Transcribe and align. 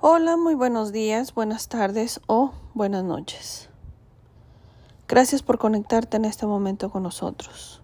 Hola, 0.00 0.36
muy 0.36 0.54
buenos 0.54 0.92
días, 0.92 1.34
buenas 1.34 1.66
tardes 1.66 2.20
o 2.28 2.52
buenas 2.72 3.02
noches. 3.02 3.68
Gracias 5.08 5.42
por 5.42 5.58
conectarte 5.58 6.18
en 6.18 6.24
este 6.24 6.46
momento 6.46 6.88
con 6.88 7.02
nosotros. 7.02 7.82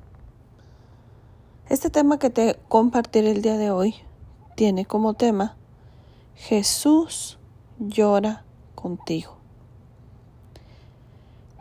Este 1.69 1.91
tema 1.91 2.21
que 2.21 2.31
te 2.31 2.57
compartiré 2.69 3.33
el 3.33 3.43
día 3.43 3.59
de 3.59 3.73
hoy 3.73 3.97
tiene 4.55 4.85
como 4.85 5.15
tema 5.15 5.57
Jesús 6.37 7.41
llora 7.81 8.45
contigo. 8.77 9.37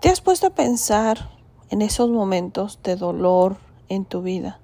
¿Te 0.01 0.09
has 0.09 0.21
puesto 0.21 0.45
a 0.45 0.51
pensar 0.51 1.31
en 1.71 1.81
esos 1.81 2.11
momentos 2.11 2.79
de 2.83 2.95
dolor 2.95 3.57
en 3.89 4.05
tu 4.05 4.21
vida? 4.21 4.59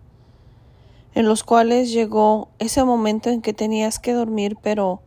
En 1.15 1.25
los 1.25 1.43
cuales 1.43 1.91
llegó 1.91 2.49
ese 2.59 2.83
momento 2.83 3.31
en 3.31 3.41
que 3.41 3.53
tenías 3.53 3.97
que 3.97 4.13
dormir, 4.13 4.55
pero 4.61 5.01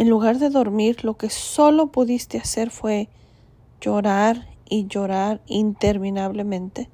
en 0.00 0.08
lugar 0.08 0.38
de 0.38 0.48
dormir, 0.48 1.04
lo 1.04 1.18
que 1.18 1.28
solo 1.28 1.88
pudiste 1.88 2.38
hacer 2.38 2.70
fue 2.70 3.10
llorar 3.82 4.48
y 4.66 4.86
llorar 4.86 5.42
interminablemente. 5.44 6.88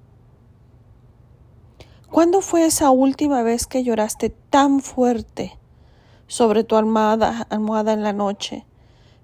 ¿Cuándo 2.11 2.41
fue 2.41 2.67
esa 2.67 2.91
última 2.91 3.45
vez 3.45 3.69
que 3.69 3.85
lloraste 3.85 4.31
tan 4.31 4.81
fuerte 4.81 5.57
sobre 6.27 6.65
tu 6.65 6.75
almohada, 6.75 7.47
almohada 7.49 7.93
en 7.93 8.03
la 8.03 8.13
noche, 8.13 8.67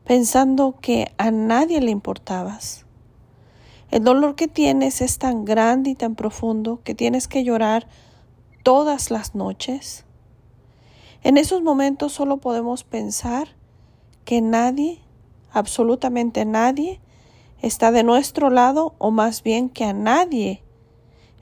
pensando 0.05 0.77
que 0.81 1.13
a 1.19 1.33
nadie 1.33 1.81
le 1.81 1.91
importabas? 1.91 2.87
El 3.91 4.05
dolor 4.05 4.37
que 4.37 4.47
tienes 4.47 5.01
es 5.01 5.19
tan 5.19 5.45
grande 5.45 5.91
y 5.91 5.95
tan 5.97 6.15
profundo 6.15 6.79
que 6.85 6.95
tienes 6.95 7.27
que 7.27 7.43
llorar 7.43 7.89
todas 8.63 9.11
las 9.11 9.35
noches. 9.35 10.05
En 11.25 11.37
esos 11.37 11.63
momentos 11.63 12.13
solo 12.13 12.37
podemos 12.37 12.85
pensar 12.85 13.61
que 14.25 14.41
nadie, 14.41 15.01
absolutamente 15.53 16.45
nadie, 16.45 17.01
está 17.61 17.93
de 17.93 18.03
nuestro 18.03 18.51
lado 18.51 18.95
o 18.99 19.11
más 19.11 19.43
bien 19.43 19.69
que 19.69 19.85
a 19.85 19.93
nadie 19.93 20.63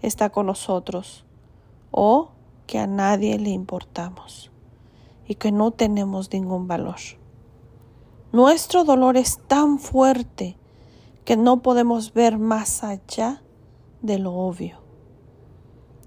está 0.02 0.30
con 0.30 0.46
nosotros 0.46 1.24
o 1.90 2.30
que 2.66 2.78
a 2.78 2.86
nadie 2.86 3.38
le 3.38 3.50
importamos 3.50 4.50
y 5.26 5.34
que 5.36 5.52
no 5.52 5.70
tenemos 5.70 6.32
ningún 6.32 6.68
valor. 6.68 6.96
Nuestro 8.32 8.84
dolor 8.84 9.16
es 9.16 9.40
tan 9.48 9.78
fuerte 9.78 10.56
que 11.24 11.36
no 11.36 11.62
podemos 11.62 12.12
ver 12.14 12.38
más 12.38 12.84
allá 12.84 13.42
de 14.02 14.18
lo 14.18 14.32
obvio. 14.34 14.78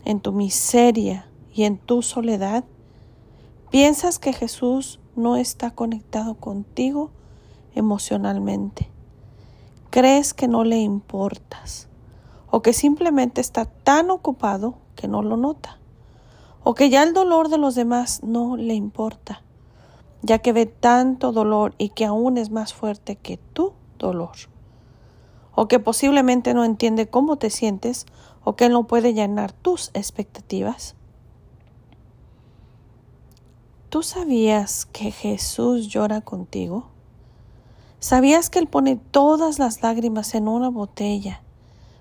En 0.06 0.20
tu 0.20 0.32
miseria 0.32 1.30
y 1.54 1.64
en 1.64 1.78
tu 1.78 2.02
soledad, 2.02 2.64
piensas 3.72 4.20
que 4.20 4.34
Jesús 4.34 5.00
no 5.16 5.36
está 5.36 5.72
conectado 5.72 6.36
contigo 6.36 7.12
emocionalmente. 7.76 8.90
Crees 9.90 10.34
que 10.34 10.48
no 10.48 10.64
le 10.64 10.78
importas 10.80 11.88
o 12.50 12.62
que 12.62 12.74
simplemente 12.74 13.42
está 13.42 13.66
tan 13.66 14.12
ocupado 14.12 14.76
que 14.96 15.08
no 15.08 15.22
lo 15.22 15.38
nota 15.38 15.80
o 16.64 16.74
que 16.74 16.90
ya 16.90 17.04
el 17.04 17.14
dolor 17.14 17.50
de 17.50 17.58
los 17.58 17.76
demás 17.76 18.22
no 18.24 18.56
le 18.56 18.74
importa, 18.74 19.42
ya 20.22 20.40
que 20.40 20.54
ve 20.54 20.66
tanto 20.66 21.32
dolor 21.32 21.76
y 21.78 21.90
que 21.90 22.06
aún 22.06 22.38
es 22.38 22.50
más 22.50 22.74
fuerte 22.74 23.18
que 23.18 23.38
tu 23.38 23.74
dolor, 24.00 24.32
o 25.54 25.68
que 25.68 25.80
posiblemente 25.80 26.54
no 26.54 26.64
entiende 26.64 27.08
cómo 27.10 27.36
te 27.36 27.50
sientes 27.50 28.06
o 28.44 28.56
que 28.56 28.70
no 28.70 28.88
puede 28.88 29.14
llenar 29.14 29.52
tus 29.52 29.92
expectativas. 29.94 30.96
¿Tú 33.94 34.02
sabías 34.02 34.88
que 34.88 35.12
Jesús 35.12 35.88
llora 35.88 36.22
contigo? 36.22 36.88
¿Sabías 38.00 38.50
que 38.50 38.58
Él 38.58 38.66
pone 38.66 38.96
todas 38.96 39.60
las 39.60 39.84
lágrimas 39.84 40.34
en 40.34 40.48
una 40.48 40.70
botella 40.70 41.44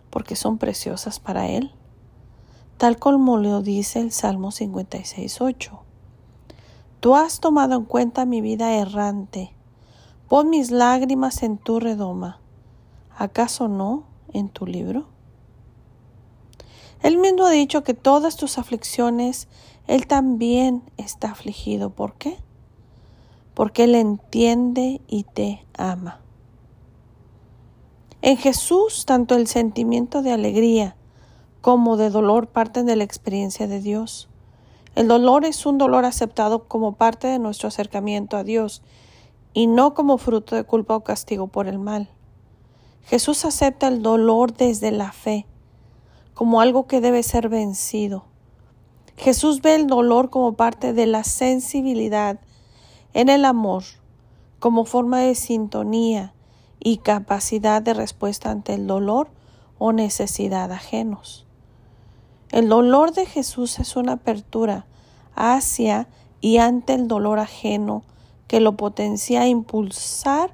porque 0.08 0.34
son 0.34 0.56
preciosas 0.56 1.20
para 1.20 1.48
Él? 1.48 1.70
Tal 2.78 2.98
como 2.98 3.36
lo 3.36 3.60
dice 3.60 4.00
el 4.00 4.10
Salmo 4.10 4.52
56.8. 4.52 5.80
Tú 7.00 7.14
has 7.14 7.40
tomado 7.40 7.74
en 7.74 7.84
cuenta 7.84 8.24
mi 8.24 8.40
vida 8.40 8.72
errante. 8.72 9.52
Pon 10.30 10.48
mis 10.48 10.70
lágrimas 10.70 11.42
en 11.42 11.58
tu 11.58 11.78
redoma. 11.78 12.40
¿Acaso 13.18 13.68
no 13.68 14.04
en 14.32 14.48
tu 14.48 14.64
libro? 14.64 15.08
Él 17.02 17.18
mismo 17.18 17.44
ha 17.44 17.50
dicho 17.50 17.82
que 17.82 17.92
todas 17.92 18.36
tus 18.36 18.56
aflicciones 18.56 19.46
él 19.86 20.06
también 20.06 20.82
está 20.96 21.32
afligido. 21.32 21.90
¿Por 21.90 22.14
qué? 22.14 22.38
Porque 23.54 23.84
Él 23.84 23.94
entiende 23.94 25.00
y 25.06 25.24
te 25.24 25.66
ama. 25.76 26.20
En 28.22 28.36
Jesús, 28.36 29.04
tanto 29.04 29.34
el 29.34 29.48
sentimiento 29.48 30.22
de 30.22 30.32
alegría 30.32 30.96
como 31.60 31.96
de 31.96 32.10
dolor 32.10 32.48
parten 32.48 32.86
de 32.86 32.96
la 32.96 33.04
experiencia 33.04 33.66
de 33.66 33.80
Dios. 33.80 34.28
El 34.94 35.08
dolor 35.08 35.44
es 35.44 35.66
un 35.66 35.78
dolor 35.78 36.04
aceptado 36.04 36.68
como 36.68 36.92
parte 36.92 37.26
de 37.26 37.38
nuestro 37.38 37.68
acercamiento 37.68 38.36
a 38.36 38.44
Dios 38.44 38.82
y 39.52 39.66
no 39.66 39.94
como 39.94 40.18
fruto 40.18 40.54
de 40.54 40.64
culpa 40.64 40.96
o 40.96 41.04
castigo 41.04 41.48
por 41.48 41.66
el 41.66 41.78
mal. 41.78 42.08
Jesús 43.04 43.44
acepta 43.44 43.88
el 43.88 44.02
dolor 44.02 44.54
desde 44.54 44.92
la 44.92 45.12
fe, 45.12 45.46
como 46.34 46.60
algo 46.60 46.86
que 46.86 47.00
debe 47.00 47.22
ser 47.22 47.48
vencido. 47.48 48.31
Jesús 49.22 49.62
ve 49.62 49.76
el 49.76 49.86
dolor 49.86 50.30
como 50.30 50.54
parte 50.54 50.92
de 50.92 51.06
la 51.06 51.22
sensibilidad 51.22 52.40
en 53.14 53.28
el 53.28 53.44
amor, 53.44 53.84
como 54.58 54.84
forma 54.84 55.20
de 55.20 55.36
sintonía 55.36 56.34
y 56.80 56.96
capacidad 56.96 57.82
de 57.82 57.94
respuesta 57.94 58.50
ante 58.50 58.74
el 58.74 58.88
dolor 58.88 59.28
o 59.78 59.92
necesidad 59.92 60.72
ajenos. 60.72 61.46
El 62.50 62.68
dolor 62.68 63.12
de 63.12 63.24
Jesús 63.24 63.78
es 63.78 63.94
una 63.94 64.14
apertura 64.14 64.86
hacia 65.36 66.08
y 66.40 66.56
ante 66.56 66.94
el 66.94 67.06
dolor 67.06 67.38
ajeno 67.38 68.02
que 68.48 68.58
lo 68.58 68.76
potencia 68.76 69.42
a 69.42 69.46
impulsar 69.46 70.52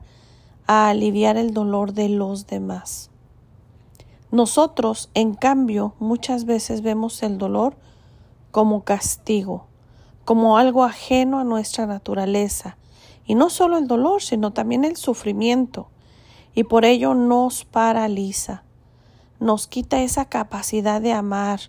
a 0.66 0.90
aliviar 0.90 1.38
el 1.38 1.54
dolor 1.54 1.94
de 1.94 2.10
los 2.10 2.46
demás. 2.46 3.08
Nosotros, 4.30 5.08
en 5.14 5.32
cambio, 5.32 5.94
muchas 6.00 6.44
veces 6.44 6.82
vemos 6.82 7.22
el 7.22 7.38
dolor 7.38 7.74
como 8.50 8.84
castigo, 8.84 9.66
como 10.24 10.58
algo 10.58 10.84
ajeno 10.84 11.38
a 11.38 11.44
nuestra 11.44 11.86
naturaleza, 11.86 12.76
y 13.24 13.34
no 13.34 13.50
solo 13.50 13.78
el 13.78 13.86
dolor, 13.86 14.22
sino 14.22 14.52
también 14.52 14.84
el 14.84 14.96
sufrimiento, 14.96 15.88
y 16.54 16.64
por 16.64 16.84
ello 16.84 17.14
nos 17.14 17.64
paraliza, 17.64 18.64
nos 19.40 19.66
quita 19.66 20.00
esa 20.00 20.24
capacidad 20.24 21.00
de 21.00 21.12
amar, 21.12 21.60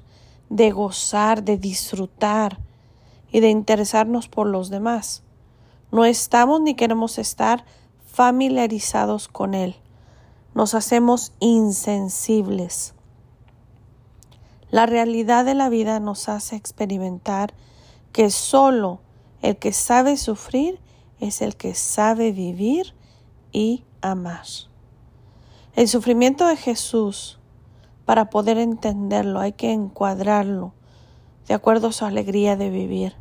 de 0.49 0.71
gozar, 0.71 1.43
de 1.43 1.57
disfrutar 1.57 2.59
y 3.31 3.39
de 3.39 3.49
interesarnos 3.49 4.27
por 4.27 4.47
los 4.47 4.69
demás. 4.69 5.23
No 5.91 6.05
estamos 6.05 6.61
ni 6.61 6.75
queremos 6.75 7.17
estar 7.17 7.65
familiarizados 8.05 9.27
con 9.27 9.53
él. 9.53 9.75
Nos 10.53 10.73
hacemos 10.73 11.33
insensibles. 11.39 12.93
La 14.71 14.85
realidad 14.85 15.45
de 15.45 15.55
la 15.55 15.69
vida 15.69 15.99
nos 15.99 16.29
hace 16.29 16.55
experimentar 16.55 17.53
que 18.11 18.29
solo 18.29 19.01
el 19.41 19.57
que 19.57 19.73
sabe 19.73 20.15
sufrir 20.17 20.79
es 21.19 21.41
el 21.41 21.55
que 21.55 21.73
sabe 21.73 22.31
vivir 22.31 22.93
y 23.51 23.83
amar. 24.01 24.45
El 25.75 25.87
sufrimiento 25.87 26.47
de 26.47 26.55
Jesús, 26.55 27.39
para 28.05 28.29
poder 28.29 28.57
entenderlo, 28.57 29.39
hay 29.39 29.53
que 29.53 29.71
encuadrarlo 29.71 30.73
de 31.47 31.55
acuerdo 31.55 31.87
a 31.87 31.91
su 31.91 32.05
alegría 32.05 32.55
de 32.55 32.69
vivir, 32.69 33.15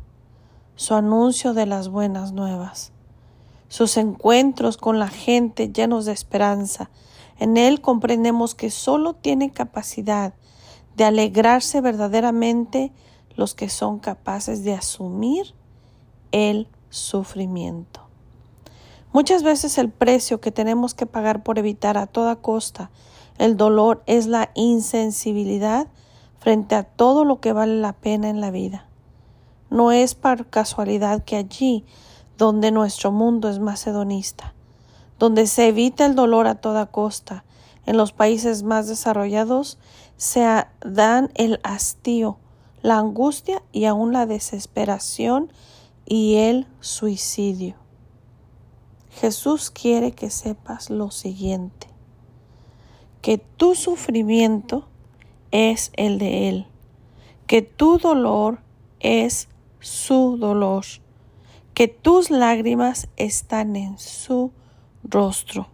su 0.75 0.93
anuncio 0.93 1.53
de 1.53 1.65
las 1.65 1.89
buenas 1.89 2.31
nuevas, 2.31 2.91
sus 3.69 3.97
encuentros 3.97 4.77
con 4.77 4.99
la 4.99 5.07
gente 5.07 5.69
llenos 5.69 6.05
de 6.05 6.11
esperanza. 6.11 6.89
En 7.39 7.57
él 7.57 7.81
comprendemos 7.81 8.53
que 8.55 8.69
solo 8.69 9.13
tiene 9.13 9.51
capacidad 9.51 10.33
de 10.99 11.05
alegrarse 11.05 11.79
verdaderamente 11.79 12.91
los 13.37 13.55
que 13.55 13.69
son 13.69 13.99
capaces 13.99 14.65
de 14.65 14.73
asumir 14.73 15.55
el 16.33 16.67
sufrimiento. 16.89 18.01
Muchas 19.13 19.41
veces 19.41 19.77
el 19.77 19.91
precio 19.91 20.41
que 20.41 20.51
tenemos 20.51 20.93
que 20.93 21.05
pagar 21.05 21.41
por 21.41 21.57
evitar 21.57 21.97
a 21.97 22.05
toda 22.05 22.35
costa 22.35 22.91
el 23.37 23.55
dolor 23.55 24.03
es 24.07 24.27
la 24.27 24.51
insensibilidad 24.55 25.87
frente 26.37 26.75
a 26.75 26.83
todo 26.83 27.23
lo 27.23 27.39
que 27.39 27.53
vale 27.53 27.79
la 27.79 27.93
pena 27.93 28.29
en 28.29 28.41
la 28.41 28.51
vida. 28.51 28.85
No 29.69 29.93
es 29.93 30.15
por 30.15 30.47
casualidad 30.47 31.23
que 31.23 31.37
allí 31.37 31.85
donde 32.37 32.71
nuestro 32.71 33.13
mundo 33.13 33.47
es 33.47 33.59
macedonista, 33.59 34.53
donde 35.17 35.47
se 35.47 35.69
evita 35.69 36.05
el 36.05 36.15
dolor 36.15 36.45
a 36.47 36.55
toda 36.55 36.87
costa, 36.87 37.45
en 37.85 37.95
los 37.95 38.11
países 38.11 38.63
más 38.63 38.89
desarrollados 38.89 39.79
se 40.19 40.45
dan 40.81 41.31
el 41.35 41.59
hastío, 41.63 42.37
la 42.81 42.97
angustia 42.97 43.61
y 43.71 43.85
aún 43.85 44.13
la 44.13 44.25
desesperación 44.25 45.51
y 46.05 46.35
el 46.35 46.67
suicidio. 46.79 47.75
Jesús 49.09 49.69
quiere 49.69 50.11
que 50.11 50.29
sepas 50.29 50.89
lo 50.89 51.11
siguiente, 51.11 51.87
que 53.21 53.37
tu 53.37 53.75
sufrimiento 53.75 54.87
es 55.51 55.91
el 55.95 56.19
de 56.19 56.49
Él, 56.49 56.67
que 57.47 57.61
tu 57.61 57.97
dolor 57.97 58.61
es 58.99 59.49
su 59.79 60.37
dolor, 60.37 60.85
que 61.73 61.87
tus 61.87 62.29
lágrimas 62.29 63.07
están 63.17 63.75
en 63.75 63.97
su 63.97 64.51
rostro. 65.03 65.67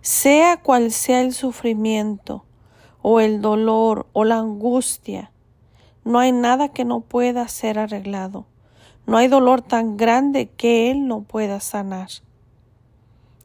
Sea 0.00 0.62
cual 0.62 0.92
sea 0.92 1.20
el 1.20 1.34
sufrimiento, 1.34 2.44
o 3.02 3.20
el 3.20 3.40
dolor, 3.40 4.06
o 4.12 4.24
la 4.24 4.38
angustia, 4.38 5.30
no 6.04 6.18
hay 6.18 6.32
nada 6.32 6.68
que 6.68 6.84
no 6.84 7.00
pueda 7.00 7.46
ser 7.48 7.78
arreglado. 7.78 8.46
No 9.06 9.16
hay 9.16 9.28
dolor 9.28 9.60
tan 9.62 9.96
grande 9.96 10.48
que 10.48 10.90
Él 10.90 11.06
no 11.06 11.22
pueda 11.22 11.60
sanar. 11.60 12.08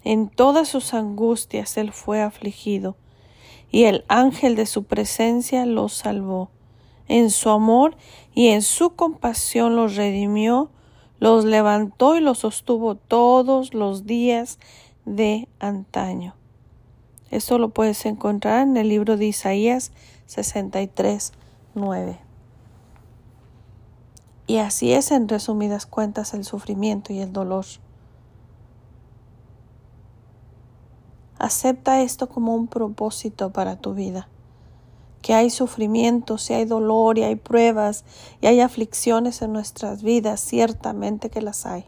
En 0.03 0.29
todas 0.29 0.67
sus 0.67 0.93
angustias 0.93 1.77
Él 1.77 1.91
fue 1.91 2.21
afligido, 2.21 2.95
y 3.71 3.85
el 3.85 4.05
ángel 4.07 4.55
de 4.55 4.67
su 4.67 4.83
presencia 4.83 5.65
los 5.65 5.93
salvó. 5.93 6.49
En 7.07 7.29
su 7.29 7.49
amor 7.49 7.97
y 8.33 8.47
en 8.47 8.61
su 8.61 8.95
compasión 8.95 9.75
los 9.75 9.95
redimió, 9.95 10.69
los 11.19 11.45
levantó 11.45 12.15
y 12.15 12.19
los 12.19 12.39
sostuvo 12.39 12.95
todos 12.95 13.73
los 13.73 14.05
días 14.05 14.59
de 15.05 15.47
antaño. 15.59 16.35
Esto 17.35 17.57
lo 17.57 17.67
puedes 17.67 18.05
encontrar 18.05 18.61
en 18.61 18.77
el 18.77 18.87
libro 18.87 19.17
de 19.17 19.25
Isaías 19.25 19.91
63, 20.27 21.33
9. 21.73 22.17
Y 24.47 24.57
así 24.59 24.93
es 24.93 25.11
en 25.11 25.27
resumidas 25.27 25.85
cuentas 25.85 26.33
el 26.33 26.45
sufrimiento 26.45 27.11
y 27.11 27.19
el 27.19 27.33
dolor. 27.33 27.65
Acepta 31.37 32.01
esto 32.01 32.29
como 32.29 32.55
un 32.55 32.67
propósito 32.67 33.51
para 33.51 33.75
tu 33.75 33.93
vida. 33.93 34.29
Que 35.21 35.33
hay 35.33 35.49
sufrimiento, 35.49 36.37
si 36.37 36.53
hay 36.53 36.63
dolor 36.63 37.17
y 37.17 37.23
hay 37.23 37.35
pruebas 37.35 38.05
y 38.39 38.47
hay 38.47 38.61
aflicciones 38.61 39.41
en 39.41 39.51
nuestras 39.51 40.03
vidas, 40.03 40.39
ciertamente 40.39 41.29
que 41.29 41.41
las 41.41 41.65
hay. 41.65 41.83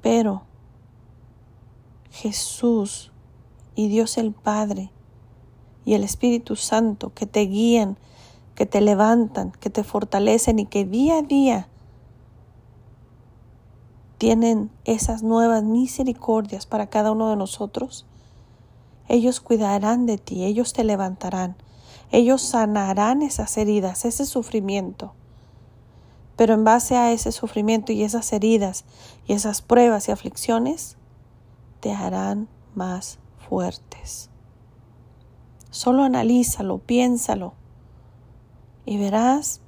Pero 0.00 0.44
Jesús 2.14 3.10
y 3.74 3.88
Dios 3.88 4.18
el 4.18 4.30
Padre 4.30 4.92
y 5.84 5.94
el 5.94 6.04
Espíritu 6.04 6.54
Santo 6.54 7.12
que 7.12 7.26
te 7.26 7.40
guían, 7.40 7.98
que 8.54 8.66
te 8.66 8.80
levantan, 8.80 9.50
que 9.58 9.68
te 9.68 9.82
fortalecen 9.82 10.60
y 10.60 10.66
que 10.66 10.84
día 10.84 11.18
a 11.18 11.22
día 11.22 11.68
tienen 14.16 14.70
esas 14.84 15.24
nuevas 15.24 15.64
misericordias 15.64 16.66
para 16.66 16.86
cada 16.86 17.10
uno 17.10 17.30
de 17.30 17.36
nosotros, 17.36 18.06
ellos 19.08 19.40
cuidarán 19.40 20.06
de 20.06 20.16
ti, 20.16 20.44
ellos 20.44 20.72
te 20.72 20.84
levantarán, 20.84 21.56
ellos 22.12 22.42
sanarán 22.42 23.22
esas 23.22 23.56
heridas, 23.56 24.04
ese 24.04 24.24
sufrimiento. 24.24 25.14
Pero 26.36 26.54
en 26.54 26.62
base 26.62 26.96
a 26.96 27.10
ese 27.10 27.32
sufrimiento 27.32 27.90
y 27.90 28.04
esas 28.04 28.32
heridas 28.32 28.84
y 29.26 29.32
esas 29.32 29.62
pruebas 29.62 30.08
y 30.08 30.12
aflicciones, 30.12 30.96
te 31.84 31.92
harán 31.92 32.48
más 32.74 33.18
fuertes. 33.46 34.30
Solo 35.68 36.04
analízalo, 36.04 36.78
piénsalo 36.78 37.52
y 38.86 38.96
verás 38.96 39.60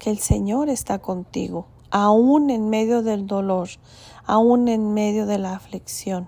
que 0.00 0.10
el 0.10 0.18
Señor 0.18 0.68
está 0.68 0.98
contigo 0.98 1.66
aún 1.92 2.50
en 2.50 2.68
medio 2.68 3.04
del 3.04 3.28
dolor, 3.28 3.68
aún 4.24 4.66
en 4.66 4.92
medio 4.92 5.24
de 5.26 5.38
la 5.38 5.54
aflicción. 5.54 6.26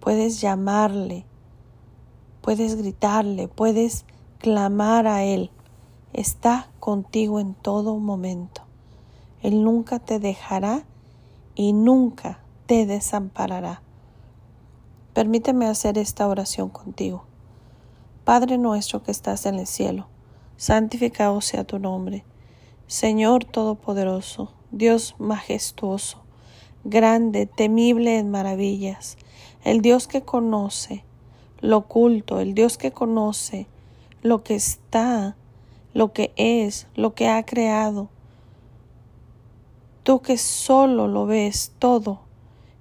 Puedes 0.00 0.40
llamarle, 0.40 1.24
puedes 2.40 2.74
gritarle, 2.74 3.46
puedes 3.46 4.06
clamar 4.38 5.06
a 5.06 5.22
Él. 5.22 5.52
Está 6.12 6.68
contigo 6.80 7.38
en 7.38 7.54
todo 7.54 7.96
momento. 7.96 8.62
Él 9.40 9.62
nunca 9.62 10.00
te 10.00 10.18
dejará 10.18 10.82
y 11.54 11.72
nunca 11.72 12.39
te 12.70 12.86
desamparará. 12.86 13.82
Permíteme 15.12 15.66
hacer 15.66 15.98
esta 15.98 16.28
oración 16.28 16.68
contigo. 16.68 17.24
Padre 18.22 18.58
nuestro 18.58 19.02
que 19.02 19.10
estás 19.10 19.44
en 19.46 19.58
el 19.58 19.66
cielo, 19.66 20.06
santificado 20.56 21.40
sea 21.40 21.64
tu 21.64 21.80
nombre 21.80 22.24
Señor 22.86 23.44
Todopoderoso, 23.44 24.52
Dios 24.70 25.16
majestuoso, 25.18 26.22
grande, 26.84 27.46
temible 27.46 28.18
en 28.18 28.30
maravillas, 28.30 29.18
el 29.64 29.82
Dios 29.82 30.06
que 30.06 30.22
conoce 30.22 31.02
lo 31.60 31.78
oculto, 31.78 32.38
el 32.38 32.54
Dios 32.54 32.78
que 32.78 32.92
conoce 32.92 33.66
lo 34.22 34.44
que 34.44 34.54
está, 34.54 35.34
lo 35.92 36.12
que 36.12 36.32
es, 36.36 36.86
lo 36.94 37.14
que 37.14 37.26
ha 37.26 37.44
creado. 37.44 38.10
Tú 40.04 40.20
que 40.22 40.38
solo 40.38 41.08
lo 41.08 41.26
ves 41.26 41.72
todo 41.80 42.29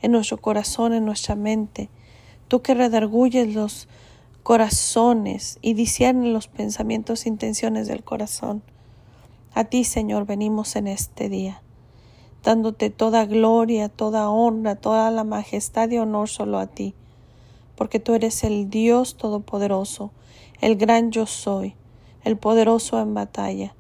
en 0.01 0.11
nuestro 0.11 0.37
corazón, 0.37 0.93
en 0.93 1.05
nuestra 1.05 1.35
mente, 1.35 1.89
tú 2.47 2.61
que 2.61 2.73
redarguyes 2.73 3.53
los 3.53 3.87
corazones 4.43 5.59
y 5.61 5.73
disciernes 5.73 6.33
los 6.33 6.47
pensamientos 6.47 7.25
e 7.25 7.29
intenciones 7.29 7.87
del 7.87 8.03
corazón. 8.03 8.63
A 9.53 9.65
ti, 9.65 9.83
Señor, 9.83 10.25
venimos 10.25 10.75
en 10.75 10.87
este 10.87 11.29
día, 11.29 11.61
dándote 12.43 12.89
toda 12.89 13.25
gloria, 13.25 13.89
toda 13.89 14.29
honra, 14.29 14.75
toda 14.75 15.11
la 15.11 15.23
majestad 15.23 15.89
y 15.89 15.97
honor 15.97 16.29
solo 16.29 16.59
a 16.59 16.67
ti, 16.67 16.95
porque 17.75 17.99
tú 17.99 18.13
eres 18.13 18.43
el 18.43 18.69
Dios 18.69 19.17
Todopoderoso, 19.17 20.11
el 20.61 20.75
gran 20.75 21.11
yo 21.11 21.25
soy, 21.25 21.75
el 22.23 22.37
poderoso 22.37 22.99
en 22.99 23.13
batalla. 23.13 23.75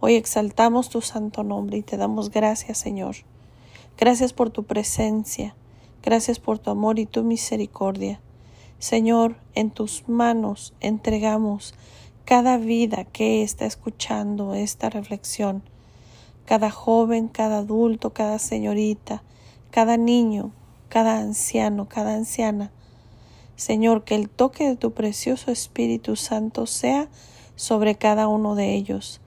Hoy 0.00 0.14
exaltamos 0.14 0.88
tu 0.88 1.02
santo 1.02 1.44
nombre 1.44 1.76
y 1.78 1.82
te 1.82 1.96
damos 1.96 2.30
gracias, 2.30 2.78
Señor. 2.78 3.16
Gracias 4.00 4.32
por 4.32 4.48
tu 4.48 4.62
presencia, 4.62 5.54
gracias 6.02 6.40
por 6.40 6.58
tu 6.58 6.70
amor 6.70 6.98
y 6.98 7.04
tu 7.04 7.22
misericordia. 7.22 8.18
Señor, 8.78 9.36
en 9.54 9.70
tus 9.70 10.08
manos 10.08 10.72
entregamos 10.80 11.74
cada 12.24 12.56
vida 12.56 13.04
que 13.04 13.42
está 13.42 13.66
escuchando 13.66 14.54
esta 14.54 14.88
reflexión, 14.88 15.62
cada 16.46 16.70
joven, 16.70 17.28
cada 17.28 17.58
adulto, 17.58 18.14
cada 18.14 18.38
señorita, 18.38 19.22
cada 19.70 19.98
niño, 19.98 20.50
cada 20.88 21.18
anciano, 21.18 21.86
cada 21.86 22.14
anciana. 22.14 22.72
Señor, 23.56 24.04
que 24.04 24.14
el 24.14 24.30
toque 24.30 24.66
de 24.66 24.76
tu 24.76 24.92
precioso 24.92 25.50
Espíritu 25.50 26.16
Santo 26.16 26.64
sea 26.64 27.10
sobre 27.54 27.96
cada 27.96 28.28
uno 28.28 28.54
de 28.54 28.76
ellos, 28.76 29.20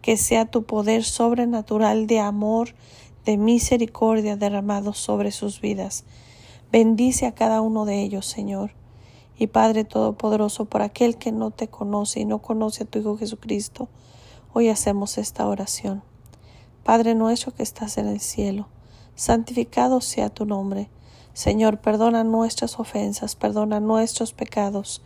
que 0.00 0.16
sea 0.16 0.46
tu 0.46 0.64
poder 0.64 1.04
sobrenatural 1.04 2.06
de 2.06 2.20
amor, 2.20 2.74
de 3.24 3.36
misericordia 3.36 4.36
derramado 4.36 4.92
sobre 4.92 5.30
sus 5.30 5.60
vidas. 5.60 6.04
Bendice 6.70 7.26
a 7.26 7.32
cada 7.32 7.60
uno 7.60 7.84
de 7.84 8.02
ellos, 8.02 8.26
Señor 8.26 8.72
y 9.36 9.48
Padre 9.48 9.84
Todopoderoso, 9.84 10.66
por 10.66 10.82
aquel 10.82 11.16
que 11.16 11.32
no 11.32 11.50
te 11.50 11.68
conoce 11.68 12.20
y 12.20 12.24
no 12.24 12.40
conoce 12.40 12.84
a 12.84 12.86
tu 12.86 12.98
Hijo 13.00 13.16
Jesucristo, 13.16 13.88
hoy 14.52 14.68
hacemos 14.68 15.18
esta 15.18 15.46
oración. 15.46 16.02
Padre 16.84 17.14
nuestro 17.14 17.52
que 17.52 17.62
estás 17.62 17.98
en 17.98 18.06
el 18.06 18.20
cielo, 18.20 18.68
santificado 19.16 20.00
sea 20.00 20.28
tu 20.28 20.44
nombre. 20.44 20.88
Señor, 21.32 21.80
perdona 21.80 22.22
nuestras 22.22 22.78
ofensas, 22.78 23.34
perdona 23.34 23.80
nuestros 23.80 24.32
pecados. 24.32 25.02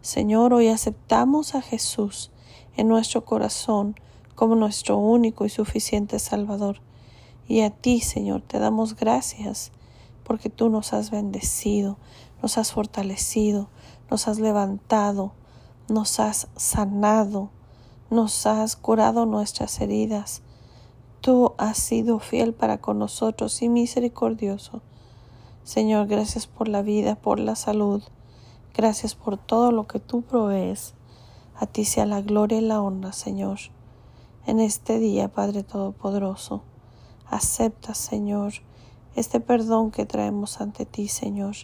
Señor, 0.00 0.54
hoy 0.54 0.68
aceptamos 0.68 1.54
a 1.54 1.60
Jesús 1.60 2.30
en 2.76 2.88
nuestro 2.88 3.24
corazón 3.24 3.94
como 4.34 4.54
nuestro 4.54 4.96
único 4.96 5.44
y 5.44 5.50
suficiente 5.50 6.18
Salvador. 6.18 6.80
Y 7.50 7.62
a 7.62 7.70
ti, 7.70 7.98
Señor, 7.98 8.42
te 8.42 8.60
damos 8.60 8.94
gracias 8.94 9.72
porque 10.22 10.50
tú 10.50 10.68
nos 10.68 10.92
has 10.92 11.10
bendecido, 11.10 11.96
nos 12.40 12.56
has 12.58 12.70
fortalecido, 12.70 13.68
nos 14.08 14.28
has 14.28 14.38
levantado, 14.38 15.32
nos 15.88 16.20
has 16.20 16.46
sanado, 16.54 17.50
nos 18.08 18.46
has 18.46 18.76
curado 18.76 19.26
nuestras 19.26 19.80
heridas. 19.80 20.42
Tú 21.22 21.54
has 21.58 21.76
sido 21.78 22.20
fiel 22.20 22.54
para 22.54 22.80
con 22.80 23.00
nosotros 23.00 23.60
y 23.62 23.68
misericordioso. 23.68 24.80
Señor, 25.64 26.06
gracias 26.06 26.46
por 26.46 26.68
la 26.68 26.82
vida, 26.82 27.16
por 27.16 27.40
la 27.40 27.56
salud. 27.56 28.00
Gracias 28.74 29.16
por 29.16 29.38
todo 29.38 29.72
lo 29.72 29.88
que 29.88 29.98
tú 29.98 30.22
provees. 30.22 30.94
A 31.56 31.66
ti 31.66 31.84
sea 31.84 32.06
la 32.06 32.20
gloria 32.20 32.58
y 32.58 32.64
la 32.64 32.80
honra, 32.80 33.12
Señor. 33.12 33.58
En 34.46 34.60
este 34.60 35.00
día, 35.00 35.26
Padre 35.26 35.64
Todopoderoso, 35.64 36.62
acepta, 37.30 37.94
Señor, 37.94 38.52
este 39.14 39.40
perdón 39.40 39.90
que 39.90 40.04
traemos 40.04 40.60
ante 40.60 40.84
ti, 40.84 41.08
Señor 41.08 41.56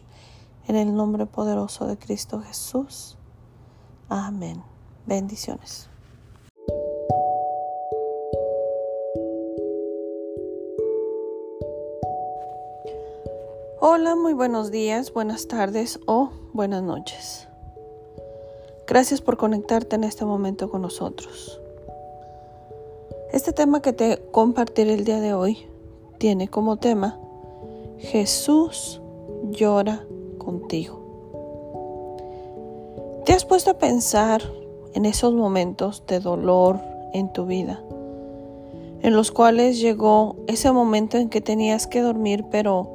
en 0.68 0.76
el 0.76 0.94
nombre 0.94 1.26
poderoso 1.26 1.86
de 1.86 1.96
Cristo 1.96 2.40
Jesús. 2.40 3.16
Amén. 4.08 4.62
Bendiciones. 5.06 5.88
Hola, 13.78 14.16
muy 14.16 14.32
buenos 14.32 14.70
días, 14.70 15.12
buenas 15.12 15.46
tardes 15.46 16.00
o 16.06 16.30
buenas 16.52 16.82
noches. 16.82 17.46
Gracias 18.86 19.20
por 19.20 19.36
conectarte 19.36 19.96
en 19.96 20.04
este 20.04 20.24
momento 20.24 20.70
con 20.70 20.82
nosotros. 20.82 21.60
Este 23.36 23.52
tema 23.52 23.82
que 23.82 23.92
te 23.92 24.18
compartiré 24.32 24.94
el 24.94 25.04
día 25.04 25.20
de 25.20 25.34
hoy 25.34 25.58
tiene 26.16 26.48
como 26.48 26.78
tema 26.78 27.20
Jesús 27.98 29.02
llora 29.50 30.06
contigo. 30.38 31.02
¿Te 33.26 33.34
has 33.34 33.44
puesto 33.44 33.72
a 33.72 33.78
pensar 33.78 34.40
en 34.94 35.04
esos 35.04 35.34
momentos 35.34 36.02
de 36.06 36.20
dolor 36.20 36.80
en 37.12 37.30
tu 37.30 37.44
vida? 37.44 37.84
En 39.02 39.14
los 39.14 39.30
cuales 39.32 39.80
llegó 39.80 40.36
ese 40.46 40.72
momento 40.72 41.18
en 41.18 41.28
que 41.28 41.42
tenías 41.42 41.86
que 41.86 42.00
dormir, 42.00 42.46
pero 42.50 42.88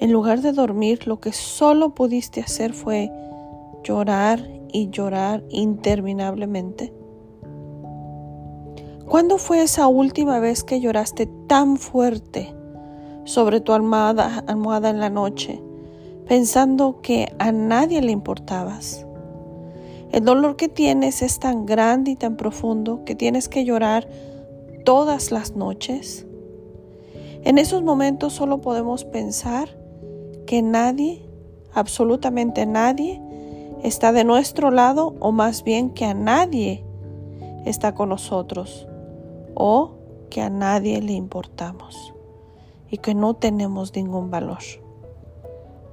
en 0.00 0.12
lugar 0.12 0.42
de 0.42 0.52
dormir, 0.52 1.06
lo 1.06 1.18
que 1.18 1.32
solo 1.32 1.94
pudiste 1.94 2.42
hacer 2.42 2.74
fue 2.74 3.10
llorar 3.82 4.46
y 4.70 4.90
llorar 4.90 5.42
interminablemente. 5.48 6.92
¿Cuándo 9.12 9.36
fue 9.36 9.62
esa 9.62 9.88
última 9.88 10.38
vez 10.38 10.64
que 10.64 10.80
lloraste 10.80 11.26
tan 11.46 11.76
fuerte 11.76 12.54
sobre 13.24 13.60
tu 13.60 13.74
almohada, 13.74 14.42
en 14.88 15.00
la 15.00 15.10
noche, 15.10 15.62
pensando 16.26 17.02
que 17.02 17.30
a 17.38 17.52
nadie 17.52 18.00
le 18.00 18.10
importabas? 18.10 19.06
El 20.12 20.24
dolor 20.24 20.56
que 20.56 20.68
tienes 20.68 21.20
es 21.20 21.40
tan 21.40 21.66
grande 21.66 22.12
y 22.12 22.16
tan 22.16 22.38
profundo 22.38 23.04
que 23.04 23.14
tienes 23.14 23.50
que 23.50 23.66
llorar 23.66 24.08
todas 24.86 25.30
las 25.30 25.56
noches. 25.56 26.24
En 27.44 27.58
esos 27.58 27.82
momentos 27.82 28.32
solo 28.32 28.62
podemos 28.62 29.04
pensar 29.04 29.76
que 30.46 30.62
nadie, 30.62 31.22
absolutamente 31.74 32.64
nadie, 32.64 33.20
está 33.82 34.10
de 34.10 34.24
nuestro 34.24 34.70
lado 34.70 35.14
o 35.20 35.32
más 35.32 35.64
bien 35.64 35.90
que 35.90 36.06
a 36.06 36.14
nadie 36.14 36.82
está 37.66 37.94
con 37.94 38.08
nosotros 38.08 38.88
o 39.64 39.92
que 40.28 40.42
a 40.42 40.50
nadie 40.50 41.00
le 41.00 41.12
importamos 41.12 42.12
y 42.90 42.98
que 42.98 43.14
no 43.14 43.34
tenemos 43.34 43.94
ningún 43.94 44.28
valor. 44.28 44.58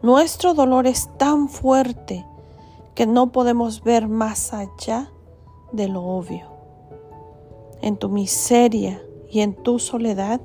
Nuestro 0.02 0.56
dolor 0.56 0.88
es 0.88 1.08
tan 1.18 1.50
fuerte 1.50 2.26
que 2.96 3.06
no 3.06 3.32
podemos 3.32 3.84
ver 3.84 4.08
más 4.08 4.56
allá 4.56 5.12
de 5.72 5.88
lo 5.88 6.04
obvio. 6.04 6.48
En 7.84 7.98
tu 7.98 8.10
miseria 8.10 9.04
y 9.30 9.42
en 9.42 9.54
tu 9.54 9.78
soledad, 9.78 10.42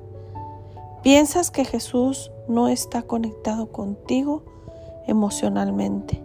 piensas 1.03 1.51
que 1.51 1.65
Jesús 1.65 2.31
no 2.47 2.69
está 2.69 3.05
conectado 3.05 3.73
contigo 3.73 4.43
emocionalmente. 5.07 6.23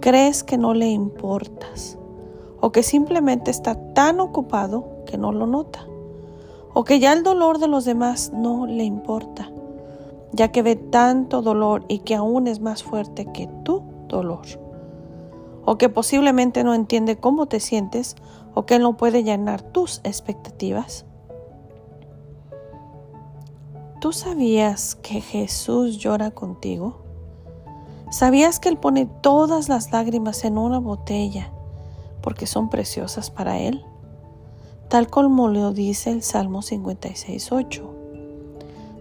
Crees 0.00 0.42
que 0.42 0.58
no 0.58 0.74
le 0.74 0.88
importas 0.88 1.96
o 2.60 2.72
que 2.72 2.82
simplemente 2.82 3.52
está 3.52 3.76
tan 3.94 4.18
ocupado 4.18 5.04
que 5.06 5.16
no 5.16 5.30
lo 5.30 5.46
nota 5.46 5.86
o 6.74 6.84
que 6.84 6.98
ya 6.98 7.12
el 7.12 7.22
dolor 7.22 7.58
de 7.58 7.68
los 7.68 7.84
demás 7.84 8.32
no 8.34 8.66
le 8.66 8.84
importa, 8.84 9.50
ya 10.32 10.48
que 10.48 10.62
ve 10.62 10.76
tanto 10.76 11.42
dolor 11.42 11.84
y 11.88 12.00
que 12.00 12.14
aún 12.14 12.46
es 12.46 12.60
más 12.60 12.82
fuerte 12.82 13.26
que 13.32 13.48
tu 13.64 13.82
dolor, 14.08 14.46
o 15.64 15.76
que 15.76 15.88
posiblemente 15.88 16.64
no 16.64 16.74
entiende 16.74 17.18
cómo 17.18 17.46
te 17.46 17.60
sientes 17.60 18.16
o 18.54 18.66
que 18.66 18.78
no 18.78 18.96
puede 18.96 19.22
llenar 19.22 19.62
tus 19.62 20.00
expectativas. 20.04 21.04
¿Tú 24.00 24.12
sabías 24.12 24.96
que 24.96 25.20
Jesús 25.20 25.98
llora 25.98 26.32
contigo? 26.32 27.02
¿Sabías 28.10 28.58
que 28.58 28.68
Él 28.68 28.76
pone 28.76 29.06
todas 29.06 29.68
las 29.68 29.92
lágrimas 29.92 30.44
en 30.44 30.58
una 30.58 30.80
botella 30.80 31.52
porque 32.20 32.46
son 32.46 32.68
preciosas 32.68 33.30
para 33.30 33.58
Él? 33.60 33.84
Tal 34.92 35.08
como 35.08 35.48
lo 35.48 35.72
dice 35.72 36.10
el 36.10 36.22
Salmo 36.22 36.60
56.8. 36.60 37.82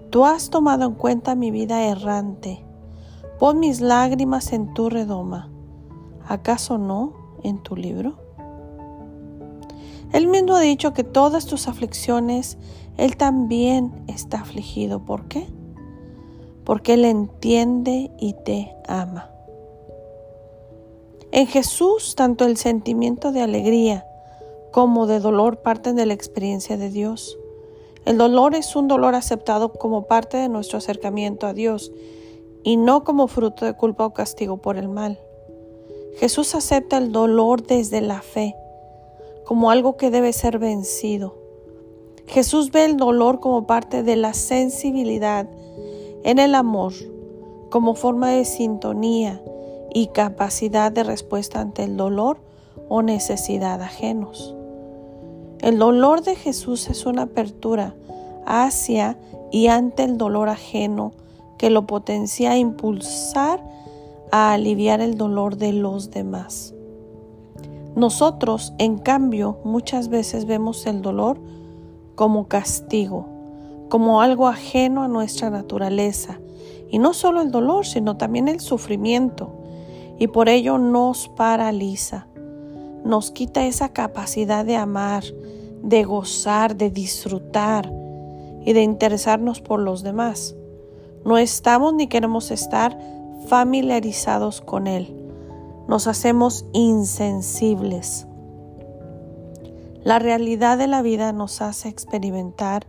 Tú 0.10 0.24
has 0.24 0.50
tomado 0.50 0.86
en 0.86 0.94
cuenta 0.94 1.36
mi 1.36 1.52
vida 1.52 1.84
errante. 1.84 2.64
Pon 3.40 3.60
mis 3.60 3.82
lágrimas 3.82 4.54
en 4.54 4.74
tu 4.74 4.90
redoma. 4.90 5.50
¿Acaso 6.26 6.78
no 6.78 7.12
en 7.44 7.62
tu 7.62 7.76
libro? 7.76 8.16
Él 10.14 10.28
mismo 10.28 10.56
ha 10.56 10.62
dicho 10.62 10.94
que 10.94 11.04
todas 11.04 11.46
tus 11.46 11.68
aflicciones 11.68 12.58
él 12.96 13.18
también 13.18 13.92
está 14.08 14.40
afligido. 14.40 15.04
¿Por 15.04 15.26
qué? 15.26 15.46
Porque 16.64 16.94
Él 16.94 17.04
entiende 17.04 18.12
y 18.18 18.32
te 18.46 18.74
ama. 18.88 19.30
En 21.34 21.48
Jesús, 21.48 22.16
tanto 22.16 22.46
el 22.46 22.56
sentimiento 22.56 23.34
de 23.34 23.42
alegría 23.42 24.06
como 24.72 25.06
de 25.06 25.20
dolor 25.20 25.58
parten 25.58 25.96
de 25.96 26.06
la 26.06 26.14
experiencia 26.14 26.78
de 26.78 26.90
Dios. 26.90 27.38
El 28.06 28.18
dolor 28.18 28.56
es 28.56 28.76
un 28.76 28.88
dolor 28.88 29.14
aceptado 29.14 29.74
como 29.74 30.08
parte 30.08 30.38
de 30.38 30.50
nuestro 30.50 30.80
acercamiento 30.80 31.46
a 31.46 31.54
Dios 31.54 31.92
y 32.64 32.78
no 32.78 33.04
como 33.04 33.28
fruto 33.28 33.66
de 33.66 33.74
culpa 33.74 34.06
o 34.06 34.14
castigo 34.14 34.58
por 34.58 34.78
el 34.78 34.88
mal. 34.88 35.20
Jesús 36.18 36.56
acepta 36.56 36.98
el 36.98 37.12
dolor 37.12 37.66
desde 37.66 38.02
la 38.02 38.22
fe, 38.22 38.56
como 39.46 39.72
algo 39.72 39.98
que 39.98 40.10
debe 40.10 40.34
ser 40.34 40.58
vencido. 40.58 41.36
Jesús 42.28 42.72
ve 42.72 42.86
el 42.86 42.98
dolor 42.98 43.40
como 43.40 43.68
parte 43.68 44.04
de 44.04 44.16
la 44.16 44.34
sensibilidad 44.34 45.48
en 46.24 46.40
el 46.40 46.56
amor, 46.56 46.94
como 47.70 47.96
forma 47.96 48.32
de 48.32 48.46
sintonía 48.46 49.42
y 49.94 50.08
capacidad 50.08 50.92
de 50.92 51.04
respuesta 51.04 51.60
ante 51.60 51.84
el 51.84 51.98
dolor 51.98 52.38
o 52.90 53.02
necesidad 53.02 53.82
ajenos. 53.82 54.56
El 55.62 55.78
dolor 55.78 56.24
de 56.24 56.36
Jesús 56.36 56.90
es 56.90 57.06
una 57.06 57.24
apertura 57.24 57.94
hacia 58.48 59.20
y 59.52 59.68
ante 59.68 60.04
el 60.04 60.18
dolor 60.18 60.50
ajeno 60.50 61.12
que 61.60 61.70
lo 61.70 61.86
potencia 61.86 62.52
a 62.52 62.58
impulsar 62.58 63.64
a 64.32 64.54
aliviar 64.54 65.02
el 65.02 65.18
dolor 65.18 65.58
de 65.58 65.74
los 65.74 66.10
demás. 66.10 66.74
Nosotros, 67.96 68.74
en 68.80 68.98
cambio, 68.98 69.60
muchas 69.64 70.08
veces 70.08 70.46
vemos 70.46 70.88
el 70.88 71.04
dolor 71.04 71.38
como 72.16 72.48
castigo, 72.48 73.28
como 73.90 74.22
algo 74.22 74.48
ajeno 74.48 75.04
a 75.04 75.08
nuestra 75.08 75.52
naturaleza. 75.52 76.40
Y 76.90 76.98
no 76.98 77.14
solo 77.14 77.42
el 77.42 77.52
dolor, 77.52 77.86
sino 77.86 78.18
también 78.18 78.48
el 78.48 78.62
sufrimiento. 78.62 79.52
Y 80.18 80.28
por 80.28 80.50
ello 80.50 80.78
nos 80.78 81.28
paraliza, 81.30 82.28
nos 83.04 83.32
quita 83.32 83.66
esa 83.66 83.90
capacidad 83.90 84.66
de 84.66 84.76
amar, 84.76 85.24
de 85.82 86.04
gozar, 86.04 86.76
de 86.76 86.90
disfrutar 86.90 87.92
y 88.66 88.74
de 88.74 88.84
interesarnos 88.84 89.62
por 89.62 89.80
los 89.80 90.04
demás. 90.04 90.56
No 91.26 91.38
estamos 91.38 91.94
ni 91.94 92.08
queremos 92.08 92.52
estar 92.52 92.98
familiarizados 93.48 94.62
con 94.62 94.88
Él. 94.88 95.16
Nos 95.88 96.08
hacemos 96.08 96.66
insensibles. 96.74 98.28
La 100.04 100.20
realidad 100.20 100.78
de 100.78 100.88
la 100.88 101.02
vida 101.02 101.32
nos 101.32 101.62
hace 101.62 101.90
experimentar 101.90 102.88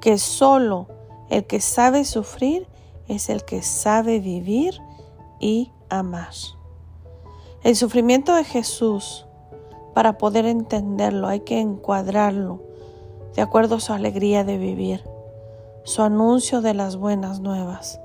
que 0.00 0.18
solo 0.18 0.88
el 1.28 1.46
que 1.46 1.60
sabe 1.60 2.04
sufrir 2.04 2.66
es 3.08 3.28
el 3.28 3.44
que 3.44 3.62
sabe 3.62 4.20
vivir 4.20 4.80
y 5.40 5.70
amar. 5.88 6.32
El 7.62 7.76
sufrimiento 7.76 8.34
de 8.34 8.44
Jesús, 8.44 9.25
para 9.96 10.18
poder 10.18 10.44
entenderlo, 10.44 11.26
hay 11.26 11.40
que 11.40 11.58
encuadrarlo 11.58 12.60
de 13.34 13.40
acuerdo 13.40 13.76
a 13.76 13.80
su 13.80 13.94
alegría 13.94 14.44
de 14.44 14.58
vivir, 14.58 15.02
su 15.84 16.02
anuncio 16.02 16.60
de 16.60 16.74
las 16.74 16.98
buenas 16.98 17.40
nuevas, 17.40 17.98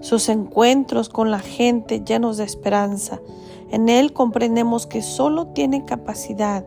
sus 0.00 0.30
encuentros 0.30 1.10
con 1.10 1.30
la 1.30 1.40
gente 1.40 2.02
llenos 2.02 2.38
de 2.38 2.44
esperanza. 2.44 3.20
En 3.70 3.90
Él 3.90 4.14
comprendemos 4.14 4.86
que 4.86 5.02
solo 5.02 5.48
tiene 5.48 5.84
capacidad 5.84 6.64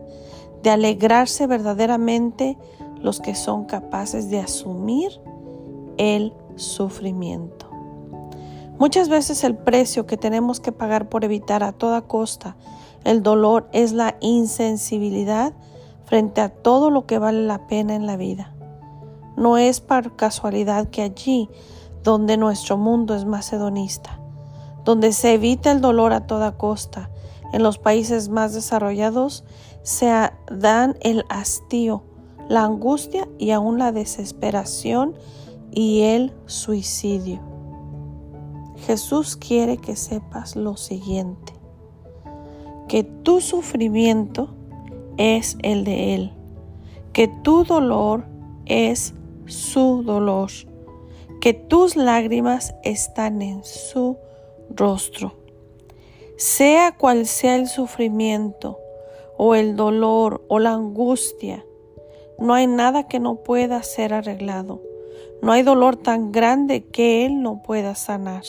de 0.62 0.70
alegrarse 0.70 1.48
verdaderamente 1.48 2.56
los 3.00 3.18
que 3.18 3.34
son 3.34 3.64
capaces 3.64 4.30
de 4.30 4.38
asumir 4.38 5.20
el 5.96 6.32
sufrimiento. 6.54 7.68
Muchas 8.78 9.08
veces 9.08 9.42
el 9.42 9.56
precio 9.56 10.06
que 10.06 10.16
tenemos 10.16 10.60
que 10.60 10.70
pagar 10.70 11.08
por 11.08 11.24
evitar 11.24 11.64
a 11.64 11.72
toda 11.72 12.02
costa 12.02 12.56
el 13.04 13.22
dolor 13.22 13.68
es 13.72 13.92
la 13.92 14.16
insensibilidad 14.20 15.52
frente 16.04 16.40
a 16.40 16.48
todo 16.48 16.90
lo 16.90 17.06
que 17.06 17.18
vale 17.18 17.46
la 17.46 17.66
pena 17.66 17.94
en 17.94 18.06
la 18.06 18.16
vida. 18.16 18.54
No 19.36 19.58
es 19.58 19.80
por 19.80 20.16
casualidad 20.16 20.88
que 20.88 21.02
allí 21.02 21.48
donde 22.02 22.36
nuestro 22.36 22.76
mundo 22.76 23.14
es 23.14 23.24
macedonista, 23.24 24.20
donde 24.84 25.12
se 25.12 25.34
evita 25.34 25.72
el 25.72 25.80
dolor 25.80 26.12
a 26.12 26.26
toda 26.26 26.56
costa, 26.56 27.10
en 27.52 27.62
los 27.62 27.78
países 27.78 28.28
más 28.28 28.52
desarrollados 28.52 29.44
se 29.82 30.10
dan 30.50 30.96
el 31.00 31.24
hastío, 31.28 32.02
la 32.48 32.64
angustia 32.64 33.28
y 33.38 33.52
aún 33.52 33.78
la 33.78 33.92
desesperación 33.92 35.14
y 35.70 36.02
el 36.02 36.32
suicidio. 36.46 37.40
Jesús 38.86 39.36
quiere 39.36 39.76
que 39.76 39.94
sepas 39.94 40.56
lo 40.56 40.76
siguiente, 40.76 41.54
que 42.88 43.04
tu 43.04 43.40
sufrimiento 43.40 44.48
es 45.16 45.56
el 45.62 45.84
de 45.84 46.14
Él, 46.14 46.32
que 47.12 47.28
tu 47.28 47.64
dolor 47.64 48.24
es 48.66 49.14
su 49.46 50.02
dolor, 50.02 50.50
que 51.40 51.54
tus 51.54 51.96
lágrimas 51.96 52.74
están 52.82 53.42
en 53.42 53.64
su 53.64 54.16
rostro. 54.70 55.34
Sea 56.36 56.96
cual 56.96 57.26
sea 57.26 57.56
el 57.56 57.68
sufrimiento 57.68 58.78
o 59.36 59.54
el 59.54 59.76
dolor 59.76 60.44
o 60.48 60.58
la 60.58 60.72
angustia, 60.72 61.64
no 62.38 62.54
hay 62.54 62.66
nada 62.66 63.06
que 63.06 63.20
no 63.20 63.36
pueda 63.36 63.82
ser 63.82 64.12
arreglado. 64.12 64.82
No 65.42 65.52
hay 65.52 65.62
dolor 65.62 65.96
tan 65.96 66.32
grande 66.32 66.84
que 66.84 67.26
Él 67.26 67.42
no 67.42 67.62
pueda 67.62 67.94
sanar. 67.94 68.42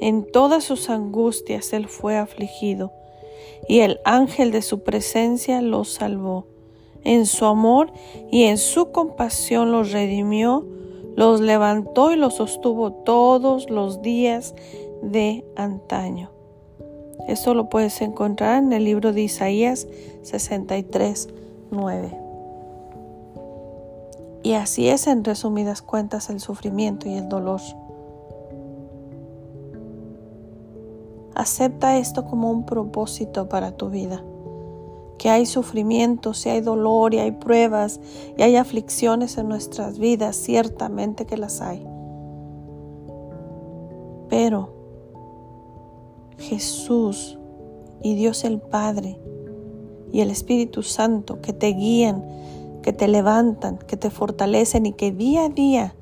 En 0.00 0.24
todas 0.24 0.64
sus 0.64 0.88
angustias 0.88 1.72
Él 1.72 1.86
fue 1.86 2.16
afligido, 2.16 2.92
y 3.68 3.80
el 3.80 4.00
ángel 4.04 4.50
de 4.50 4.62
su 4.62 4.82
presencia 4.82 5.60
los 5.60 5.90
salvó. 5.90 6.46
En 7.04 7.26
su 7.26 7.44
amor 7.44 7.92
y 8.30 8.44
en 8.44 8.58
su 8.58 8.92
compasión 8.92 9.72
los 9.72 9.92
redimió, 9.92 10.66
los 11.16 11.40
levantó 11.40 12.12
y 12.12 12.16
los 12.16 12.34
sostuvo 12.34 12.92
todos 12.92 13.70
los 13.70 14.02
días 14.02 14.54
de 15.02 15.44
antaño. 15.56 16.30
Esto 17.28 17.54
lo 17.54 17.68
puedes 17.68 18.00
encontrar 18.00 18.62
en 18.62 18.72
el 18.72 18.84
libro 18.84 19.12
de 19.12 19.22
Isaías 19.22 19.86
63, 20.22 21.28
9. 21.70 22.18
Y 24.42 24.54
así 24.54 24.88
es 24.88 25.06
en 25.06 25.24
resumidas 25.24 25.82
cuentas 25.82 26.30
el 26.30 26.40
sufrimiento 26.40 27.08
y 27.08 27.14
el 27.14 27.28
dolor. 27.28 27.60
Acepta 31.40 31.96
esto 31.96 32.26
como 32.26 32.50
un 32.50 32.66
propósito 32.66 33.48
para 33.48 33.72
tu 33.72 33.88
vida. 33.88 34.22
Que 35.16 35.30
hay 35.30 35.46
sufrimiento, 35.46 36.34
si 36.34 36.50
hay 36.50 36.60
dolor 36.60 37.14
y 37.14 37.18
hay 37.18 37.32
pruebas 37.32 37.98
y 38.36 38.42
hay 38.42 38.56
aflicciones 38.56 39.38
en 39.38 39.48
nuestras 39.48 39.98
vidas, 39.98 40.36
ciertamente 40.36 41.24
que 41.24 41.38
las 41.38 41.62
hay. 41.62 41.82
Pero 44.28 44.74
Jesús 46.36 47.38
y 48.02 48.16
Dios 48.16 48.44
el 48.44 48.60
Padre 48.60 49.18
y 50.12 50.20
el 50.20 50.30
Espíritu 50.30 50.82
Santo 50.82 51.40
que 51.40 51.54
te 51.54 51.68
guían 51.68 52.22
que 52.82 52.92
te 52.92 53.08
levantan, 53.08 53.78
que 53.78 53.96
te 53.96 54.10
fortalecen 54.10 54.86
y 54.86 54.92
que 54.92 55.10
día 55.10 55.46
a 55.46 55.48
día 55.48 55.94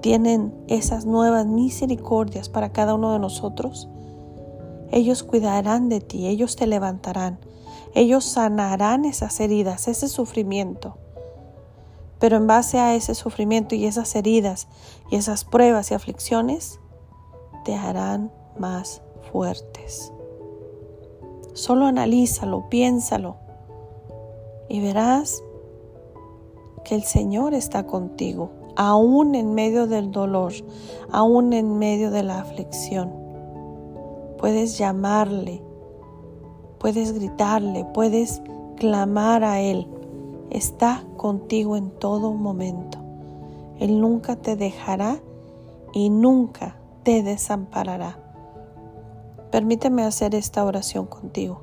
tienen 0.00 0.54
esas 0.68 1.06
nuevas 1.06 1.46
misericordias 1.46 2.48
para 2.48 2.72
cada 2.72 2.94
uno 2.94 3.12
de 3.12 3.18
nosotros, 3.18 3.88
ellos 4.90 5.22
cuidarán 5.22 5.88
de 5.88 6.00
ti, 6.00 6.26
ellos 6.26 6.56
te 6.56 6.66
levantarán, 6.66 7.38
ellos 7.94 8.24
sanarán 8.24 9.04
esas 9.04 9.40
heridas, 9.40 9.88
ese 9.88 10.08
sufrimiento. 10.08 10.96
Pero 12.18 12.36
en 12.36 12.46
base 12.46 12.78
a 12.78 12.94
ese 12.94 13.14
sufrimiento 13.14 13.74
y 13.74 13.86
esas 13.86 14.14
heridas 14.14 14.68
y 15.10 15.16
esas 15.16 15.44
pruebas 15.44 15.90
y 15.90 15.94
aflicciones, 15.94 16.80
te 17.64 17.74
harán 17.74 18.32
más 18.58 19.02
fuertes. 19.32 20.12
Solo 21.52 21.86
analízalo, 21.86 22.68
piénsalo 22.68 23.36
y 24.68 24.80
verás 24.80 25.42
que 26.84 26.94
el 26.94 27.02
Señor 27.02 27.54
está 27.54 27.86
contigo, 27.86 28.50
aún 28.76 29.34
en 29.34 29.54
medio 29.54 29.86
del 29.86 30.10
dolor, 30.12 30.52
aún 31.10 31.52
en 31.52 31.78
medio 31.78 32.10
de 32.10 32.22
la 32.22 32.40
aflicción. 32.40 33.12
Puedes 34.38 34.78
llamarle, 34.78 35.62
puedes 36.78 37.12
gritarle, 37.12 37.84
puedes 37.92 38.42
clamar 38.76 39.44
a 39.44 39.60
Él. 39.60 39.88
Está 40.50 41.02
contigo 41.16 41.76
en 41.76 41.90
todo 41.90 42.32
momento. 42.32 42.98
Él 43.78 44.00
nunca 44.00 44.36
te 44.36 44.56
dejará 44.56 45.20
y 45.92 46.10
nunca 46.10 46.76
te 47.02 47.22
desamparará. 47.22 48.18
Permíteme 49.50 50.02
hacer 50.02 50.34
esta 50.34 50.64
oración 50.64 51.06
contigo. 51.06 51.62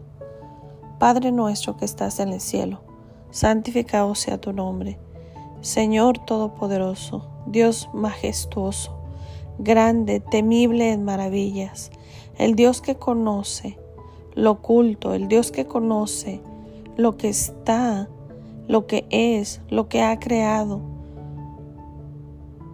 Padre 0.99 1.31
nuestro 1.31 1.77
que 1.77 1.85
estás 1.85 2.19
en 2.19 2.29
el 2.29 2.41
cielo 2.41 2.81
santificado 3.33 4.13
sea 4.13 4.39
tu 4.39 4.53
nombre. 4.53 4.99
Señor 5.63 6.19
Todopoderoso, 6.19 7.25
Dios 7.45 7.89
majestuoso, 7.93 8.97
grande, 9.57 10.19
temible 10.19 10.91
en 10.91 11.05
maravillas, 11.05 11.89
el 12.37 12.55
Dios 12.55 12.81
que 12.81 12.95
conoce 12.95 13.79
lo 14.35 14.51
oculto, 14.51 15.13
el 15.13 15.29
Dios 15.29 15.53
que 15.53 15.65
conoce 15.65 16.41
lo 16.97 17.15
que 17.15 17.29
está, 17.29 18.09
lo 18.67 18.87
que 18.87 19.05
es, 19.09 19.61
lo 19.69 19.87
que 19.87 20.01
ha 20.01 20.19
creado. 20.19 20.81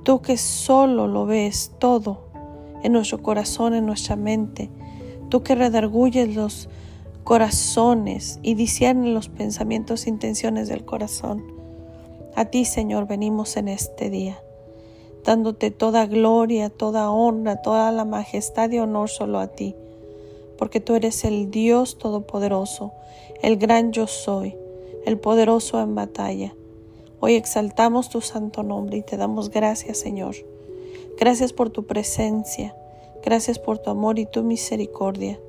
Tú 0.01 0.23
que 0.23 0.35
solo 0.37 1.07
lo 1.07 1.27
ves 1.27 1.75
todo 1.77 2.31
en 2.81 2.93
nuestro 2.93 3.21
corazón, 3.21 3.75
en 3.75 3.85
nuestra 3.85 4.15
mente, 4.15 4.71
tú 5.29 5.43
que 5.43 5.53
redarguyes 5.53 6.33
los 6.35 6.69
corazones 7.23 8.39
y 8.41 8.55
discierne 8.55 9.11
los 9.11 9.29
pensamientos 9.29 10.07
e 10.07 10.09
intenciones 10.09 10.69
del 10.69 10.85
corazón. 10.85 11.58
A 12.39 12.45
ti, 12.45 12.63
Señor, 12.63 13.05
venimos 13.05 13.57
en 13.57 13.67
este 13.67 14.09
día, 14.09 14.41
dándote 15.25 15.71
toda 15.71 16.05
gloria, 16.05 16.69
toda 16.69 17.11
honra, 17.11 17.61
toda 17.61 17.91
la 17.91 18.05
majestad 18.05 18.71
y 18.71 18.79
honor 18.79 19.09
solo 19.09 19.39
a 19.39 19.47
ti, 19.47 19.75
porque 20.57 20.79
tú 20.79 20.95
eres 20.95 21.25
el 21.25 21.51
Dios 21.51 21.97
todopoderoso, 21.97 22.93
el 23.41 23.57
gran 23.57 23.91
yo 23.91 24.07
soy, 24.07 24.55
el 25.05 25.19
poderoso 25.19 25.81
en 25.81 25.95
batalla. 25.95 26.55
Hoy 27.19 27.35
exaltamos 27.35 28.07
tu 28.07 28.21
santo 28.21 28.63
nombre 28.63 28.95
y 28.95 29.01
te 29.01 29.17
damos 29.17 29.49
gracias, 29.49 29.97
Señor. 29.97 30.35
Gracias 31.19 31.51
por 31.51 31.71
tu 31.71 31.87
presencia, 31.87 32.73
gracias 33.21 33.59
por 33.59 33.79
tu 33.79 33.89
amor 33.89 34.17
y 34.17 34.25
tu 34.25 34.43
misericordia. 34.43 35.41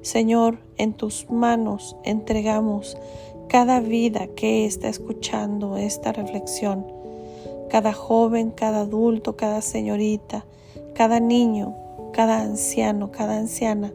Señor, 0.00 0.58
en 0.76 0.94
tus 0.94 1.30
manos 1.30 1.94
entregamos 2.02 2.96
cada 3.48 3.80
vida 3.80 4.26
que 4.28 4.64
está 4.66 4.88
escuchando 4.88 5.76
esta 5.76 6.12
reflexión, 6.12 6.86
cada 7.68 7.92
joven, 7.92 8.50
cada 8.50 8.80
adulto, 8.80 9.36
cada 9.36 9.62
señorita, 9.62 10.44
cada 10.94 11.20
niño, 11.20 11.74
cada 12.12 12.40
anciano, 12.40 13.10
cada 13.10 13.36
anciana. 13.36 13.92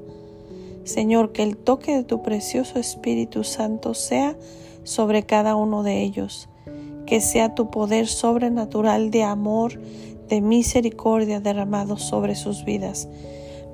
Señor, 0.83 1.31
que 1.31 1.43
el 1.43 1.57
toque 1.57 1.95
de 1.95 2.03
tu 2.03 2.21
precioso 2.21 2.79
Espíritu 2.79 3.43
Santo 3.43 3.93
sea 3.93 4.35
sobre 4.83 5.23
cada 5.23 5.55
uno 5.55 5.83
de 5.83 6.01
ellos, 6.01 6.49
que 7.05 7.19
sea 7.19 7.55
tu 7.55 7.69
poder 7.69 8.07
sobrenatural 8.07 9.11
de 9.11 9.23
amor, 9.23 9.79
de 10.29 10.41
misericordia 10.41 11.39
derramado 11.39 11.97
sobre 11.97 12.35
sus 12.35 12.63
vidas. 12.63 13.07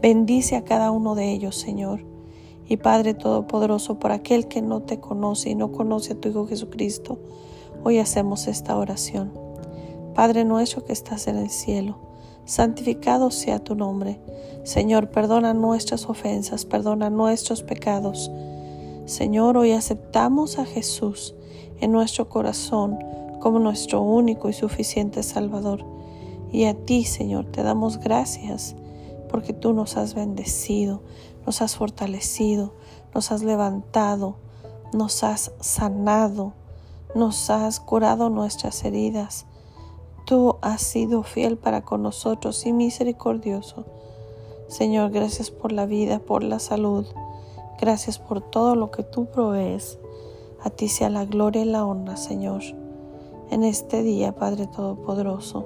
Bendice 0.02 0.56
a 0.56 0.64
cada 0.64 0.92
uno 0.92 1.16
de 1.16 1.32
ellos, 1.32 1.56
Señor 1.56 2.13
y 2.74 2.78
Padre 2.78 3.14
Todopoderoso, 3.14 4.00
por 4.00 4.12
aquel 4.12 4.48
que 4.48 4.64
no 4.64 4.82
te 4.82 5.00
conoce 5.00 5.52
y 5.52 5.56
no 5.56 5.72
conoce 5.72 6.14
a 6.14 6.16
tu 6.20 6.30
Hijo 6.30 6.48
Jesucristo, 6.48 7.20
hoy 7.84 8.00
hacemos 8.00 8.48
esta 8.48 8.76
oración. 8.76 9.32
Padre 10.16 10.44
nuestro 10.44 10.84
que 10.84 10.92
estás 10.92 11.28
en 11.28 11.38
el 11.38 11.52
cielo, 11.52 12.00
santificado 12.46 13.30
sea 13.30 13.60
tu 13.60 13.76
nombre. 13.76 14.20
Señor, 14.64 15.12
perdona 15.12 15.54
nuestras 15.54 16.10
ofensas, 16.10 16.66
perdona 16.66 17.12
nuestros 17.12 17.62
pecados. 17.62 18.32
Señor, 19.06 19.56
hoy 19.56 19.74
aceptamos 19.74 20.58
a 20.58 20.66
Jesús 20.66 21.36
en 21.80 21.92
nuestro 21.92 22.28
corazón 22.28 22.98
como 23.40 23.60
nuestro 23.60 24.02
único 24.02 24.50
y 24.50 24.54
suficiente 24.54 25.22
Salvador. 25.22 25.86
Y 26.52 26.66
a 26.66 26.74
ti, 26.74 27.04
Señor, 27.04 27.46
te 27.52 27.62
damos 27.62 28.00
gracias 28.00 28.76
porque 29.30 29.54
tú 29.54 29.74
nos 29.74 29.96
has 29.98 30.14
bendecido, 30.16 31.02
nos 31.46 31.62
has 31.62 31.76
fortalecido, 31.76 32.74
nos 33.14 33.32
has 33.32 33.44
levantado, 33.44 34.36
nos 34.94 35.24
has 35.24 35.52
sanado, 35.60 36.54
nos 37.16 37.50
has 37.50 37.80
curado 37.80 38.30
nuestras 38.30 38.84
heridas. 38.86 39.46
Tú 40.26 40.56
has 40.62 40.82
sido 40.82 41.24
fiel 41.24 41.58
para 41.58 41.84
con 41.84 42.02
nosotros 42.02 42.66
y 42.66 42.74
misericordioso. 42.74 43.86
Señor, 44.68 45.12
gracias 45.12 45.52
por 45.52 45.72
la 45.72 45.86
vida, 45.86 46.20
por 46.20 46.44
la 46.44 46.60
salud. 46.60 47.06
Gracias 47.80 48.20
por 48.20 48.42
todo 48.42 48.76
lo 48.76 48.92
que 48.92 49.04
tú 49.04 49.26
provees. 49.26 50.00
A 50.64 50.70
ti 50.70 50.88
sea 50.88 51.10
la 51.10 51.26
gloria 51.26 51.64
y 51.64 51.66
la 51.66 51.86
honra, 51.86 52.16
Señor. 52.16 52.62
En 53.52 53.64
este 53.64 54.02
día, 54.02 54.34
Padre 54.34 54.68
Todopoderoso, 54.68 55.66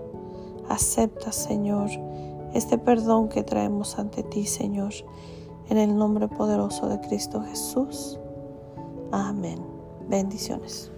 acepta, 0.67 1.31
Señor, 1.31 1.89
este 2.53 2.79
perdón 2.79 3.29
que 3.29 3.43
traemos 3.43 3.99
ante 3.99 4.23
ti, 4.23 4.47
Señor 4.47 4.93
en 5.69 5.77
el 5.77 5.97
nombre 5.97 6.29
poderoso 6.29 6.87
de 6.87 6.99
Cristo 7.01 7.41
Jesús. 7.41 8.17
Amén. 9.11 9.59
Bendiciones. 10.07 10.91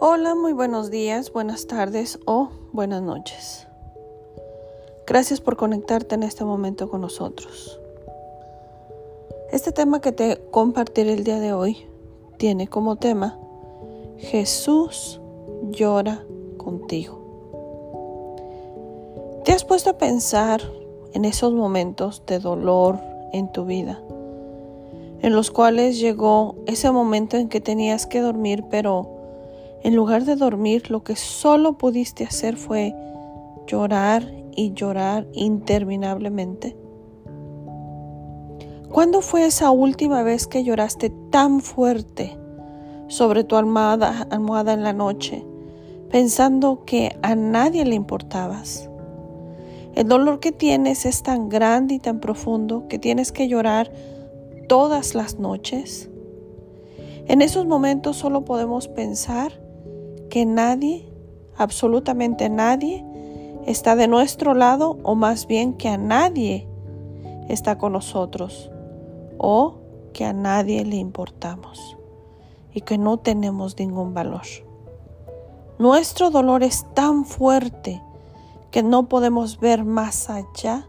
Hola, 0.00 0.34
muy 0.34 0.52
buenos 0.52 0.90
días, 0.90 1.32
buenas 1.32 1.66
tardes 1.68 2.18
o 2.26 2.50
buenas 2.72 3.02
noches. 3.02 3.68
Gracias 5.06 5.40
por 5.40 5.56
conectarte 5.56 6.16
en 6.16 6.24
este 6.24 6.44
momento 6.44 6.88
con 6.88 7.02
nosotros. 7.02 7.80
Este 9.52 9.70
tema 9.70 10.00
que 10.00 10.10
te 10.10 10.40
compartiré 10.50 11.12
el 11.12 11.22
día 11.22 11.38
de 11.38 11.52
hoy 11.52 11.86
tiene 12.36 12.66
como 12.66 12.96
tema 12.96 13.38
Jesús 14.18 15.20
llora 15.70 16.24
contigo. 16.56 17.20
¿Te 19.44 19.52
has 19.52 19.64
puesto 19.64 19.90
a 19.90 19.98
pensar 19.98 20.62
en 21.12 21.24
esos 21.24 21.52
momentos 21.52 22.22
de 22.26 22.38
dolor 22.38 23.00
en 23.32 23.50
tu 23.50 23.64
vida? 23.64 24.00
En 25.20 25.34
los 25.34 25.50
cuales 25.50 25.98
llegó 25.98 26.54
ese 26.66 26.90
momento 26.92 27.36
en 27.36 27.48
que 27.48 27.60
tenías 27.60 28.06
que 28.06 28.20
dormir, 28.20 28.64
pero 28.70 29.10
en 29.82 29.96
lugar 29.96 30.24
de 30.24 30.36
dormir 30.36 30.90
lo 30.90 31.02
que 31.02 31.16
solo 31.16 31.76
pudiste 31.76 32.24
hacer 32.24 32.56
fue 32.56 32.94
llorar 33.66 34.32
y 34.54 34.74
llorar 34.74 35.26
interminablemente. 35.32 36.76
¿Cuándo 38.90 39.22
fue 39.22 39.44
esa 39.46 39.72
última 39.72 40.22
vez 40.22 40.46
que 40.46 40.62
lloraste 40.62 41.10
tan 41.30 41.60
fuerte 41.60 42.38
sobre 43.08 43.44
tu 43.44 43.56
almohada, 43.56 44.26
en 44.30 44.82
la 44.82 44.92
noche, 44.92 45.44
pensando 46.10 46.84
que 46.84 47.16
a 47.22 47.34
nadie 47.34 47.84
le 47.84 47.94
importabas? 47.94 48.88
El 49.94 50.08
dolor 50.08 50.40
que 50.40 50.52
tienes 50.52 51.06
es 51.06 51.22
tan 51.22 51.48
grande 51.48 51.94
y 51.94 51.98
tan 51.98 52.20
profundo 52.20 52.88
que 52.88 52.98
tienes 52.98 53.30
que 53.30 53.46
llorar 53.48 53.92
todas 54.68 55.14
las 55.14 55.38
noches. 55.38 56.10
En 57.26 57.42
esos 57.42 57.66
momentos 57.66 58.16
solo 58.16 58.44
podemos 58.44 58.88
pensar 58.88 59.52
que 60.30 60.46
nadie, 60.46 61.08
absolutamente 61.56 62.48
nadie, 62.48 63.04
está 63.66 63.94
de 63.94 64.08
nuestro 64.08 64.54
lado 64.54 64.98
o 65.04 65.14
más 65.14 65.46
bien 65.46 65.74
que 65.74 65.88
a 65.88 65.96
nadie 65.96 66.66
está 67.48 67.78
con 67.78 67.92
nosotros 67.92 68.70
o 69.38 69.76
que 70.12 70.24
a 70.24 70.32
nadie 70.32 70.84
le 70.84 70.96
importamos 70.96 71.96
y 72.74 72.82
que 72.82 72.98
no 72.98 73.18
tenemos 73.18 73.78
ningún 73.78 74.12
valor. 74.12 74.42
Nuestro 75.78 76.30
dolor 76.30 76.62
es 76.62 76.84
tan 76.94 77.24
fuerte 77.24 78.02
que 78.70 78.82
no 78.82 79.08
podemos 79.08 79.60
ver 79.60 79.84
más 79.84 80.28
allá 80.28 80.88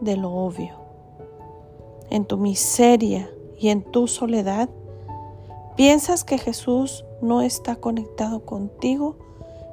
de 0.00 0.16
lo 0.16 0.32
obvio. 0.32 0.76
En 2.08 2.24
tu 2.24 2.38
miseria 2.38 3.28
y 3.58 3.68
en 3.68 3.82
tu 3.82 4.06
soledad, 4.06 4.68
piensas 5.76 6.22
que 6.22 6.38
Jesús 6.38 7.04
no 7.20 7.42
está 7.42 7.76
conectado 7.76 8.44
contigo 8.44 9.16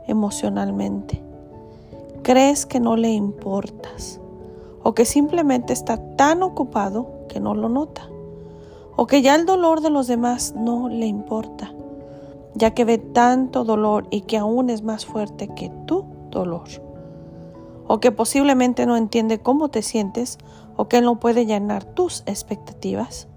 emocionalmente. 0.07 1.23
Crees 2.23 2.65
que 2.65 2.79
no 2.79 2.95
le 2.95 3.11
importas 3.11 4.19
o 4.81 4.93
que 4.95 5.05
simplemente 5.05 5.73
está 5.73 5.97
tan 6.15 6.41
ocupado 6.41 7.25
que 7.29 7.39
no 7.39 7.53
lo 7.53 7.69
nota 7.69 8.09
o 8.95 9.08
que 9.08 9.21
ya 9.21 9.36
el 9.36 9.45
dolor 9.45 9.82
de 9.82 9.89
los 9.89 10.08
demás 10.08 10.53
no 10.56 10.89
le 10.89 11.06
importa, 11.06 11.73
ya 12.56 12.71
que 12.71 12.86
ve 12.86 12.97
tanto 12.97 13.63
dolor 13.63 14.08
y 14.12 14.21
que 14.21 14.38
aún 14.38 14.69
es 14.69 14.84
más 14.84 15.06
fuerte 15.06 15.47
que 15.56 15.71
tu 15.86 16.06
dolor 16.29 16.67
o 17.88 17.99
que 17.99 18.12
posiblemente 18.12 18.86
no 18.86 18.97
entiende 18.97 19.39
cómo 19.39 19.69
te 19.69 19.82
sientes 19.82 20.38
o 20.75 20.88
que 20.88 21.01
no 21.01 21.19
puede 21.19 21.45
llenar 21.45 21.84
tus 21.84 22.23
expectativas. 22.25 23.27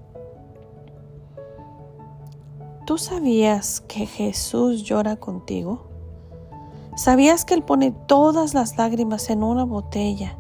¿Tú 2.87 2.99
sabías 2.99 3.81
que 3.81 4.07
Jesús 4.07 4.85
llora 4.85 5.16
contigo? 5.16 5.87
¿Sabías 6.97 7.45
que 7.45 7.55
Él 7.55 7.62
pone 7.62 7.90
todas 7.90 8.55
las 8.55 8.79
lágrimas 8.79 9.29
en 9.29 9.42
una 9.42 9.64
botella 9.64 10.37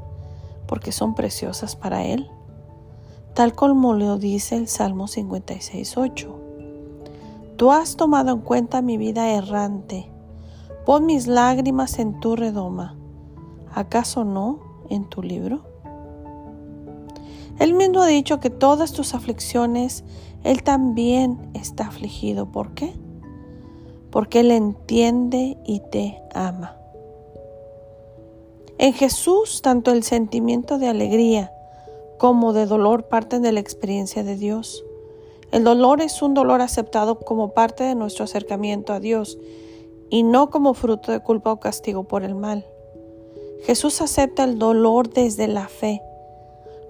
porque 0.66 0.92
son 0.92 1.14
preciosas 1.14 1.76
para 1.76 2.04
Él? 2.04 2.30
Tal 3.36 3.54
como 3.54 3.92
lo 3.92 4.16
dice 4.16 4.56
el 4.56 4.66
Salmo 4.66 5.08
56.8. 5.08 6.26
Tú 7.56 7.70
has 7.70 7.96
tomado 7.96 8.32
en 8.32 8.40
cuenta 8.40 8.80
mi 8.80 8.96
vida 8.96 9.30
errante. 9.30 10.10
Pon 10.86 11.04
mis 11.04 11.26
lágrimas 11.26 11.98
en 11.98 12.18
tu 12.18 12.34
redoma 12.34 12.96
¿acaso 13.74 14.24
no 14.24 14.60
en 14.88 15.04
tu 15.04 15.22
libro? 15.22 15.66
Él 17.58 17.74
mismo 17.74 18.00
ha 18.00 18.06
dicho 18.06 18.40
que 18.40 18.48
todas 18.48 18.94
tus 18.94 19.14
aflicciones, 19.14 20.02
Él 20.42 20.62
también 20.62 21.50
está 21.52 21.88
afligido. 21.88 22.50
¿Por 22.50 22.72
qué? 22.72 22.94
Porque 24.10 24.40
Él 24.40 24.50
entiende 24.50 25.58
y 25.66 25.80
te 25.90 26.22
ama. 26.34 26.78
En 28.78 28.94
Jesús, 28.94 29.60
tanto 29.60 29.90
el 29.90 30.04
sentimiento 30.04 30.78
de 30.78 30.88
alegría 30.88 31.52
como 32.18 32.52
de 32.52 32.66
dolor 32.66 33.04
parten 33.04 33.42
de 33.42 33.52
la 33.52 33.60
experiencia 33.60 34.24
de 34.24 34.36
Dios. 34.36 34.84
El 35.52 35.64
dolor 35.64 36.00
es 36.00 36.22
un 36.22 36.34
dolor 36.34 36.60
aceptado 36.60 37.20
como 37.20 37.52
parte 37.52 37.84
de 37.84 37.94
nuestro 37.94 38.24
acercamiento 38.24 38.92
a 38.92 39.00
Dios 39.00 39.38
y 40.10 40.22
no 40.22 40.50
como 40.50 40.74
fruto 40.74 41.12
de 41.12 41.20
culpa 41.20 41.52
o 41.52 41.60
castigo 41.60 42.04
por 42.04 42.24
el 42.24 42.34
mal. 42.34 42.66
Jesús 43.62 44.00
acepta 44.00 44.44
el 44.44 44.58
dolor 44.58 45.08
desde 45.08 45.48
la 45.48 45.68
fe, 45.68 46.02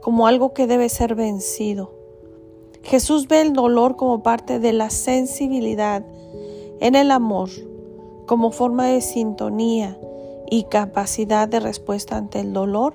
como 0.01 0.27
algo 0.27 0.53
que 0.53 0.67
debe 0.67 0.89
ser 0.89 1.15
vencido. 1.15 1.93
Jesús 2.83 3.29
ve 3.29 3.41
el 3.41 3.53
dolor 3.53 3.97
como 3.97 4.23
parte 4.23 4.59
de 4.59 4.73
la 4.73 4.91
sensibilidad 4.91 6.05
en 6.81 6.95
el 6.95 7.11
amor, 7.11 7.51
como 8.27 8.51
forma 8.51 8.87
de 8.87 9.01
sintonía 9.01 9.99
y 10.51 10.65
capacidad 10.65 11.49
de 11.49 11.61
respuesta 11.61 12.17
ante 12.17 12.41
el 12.41 12.53
dolor 12.53 12.95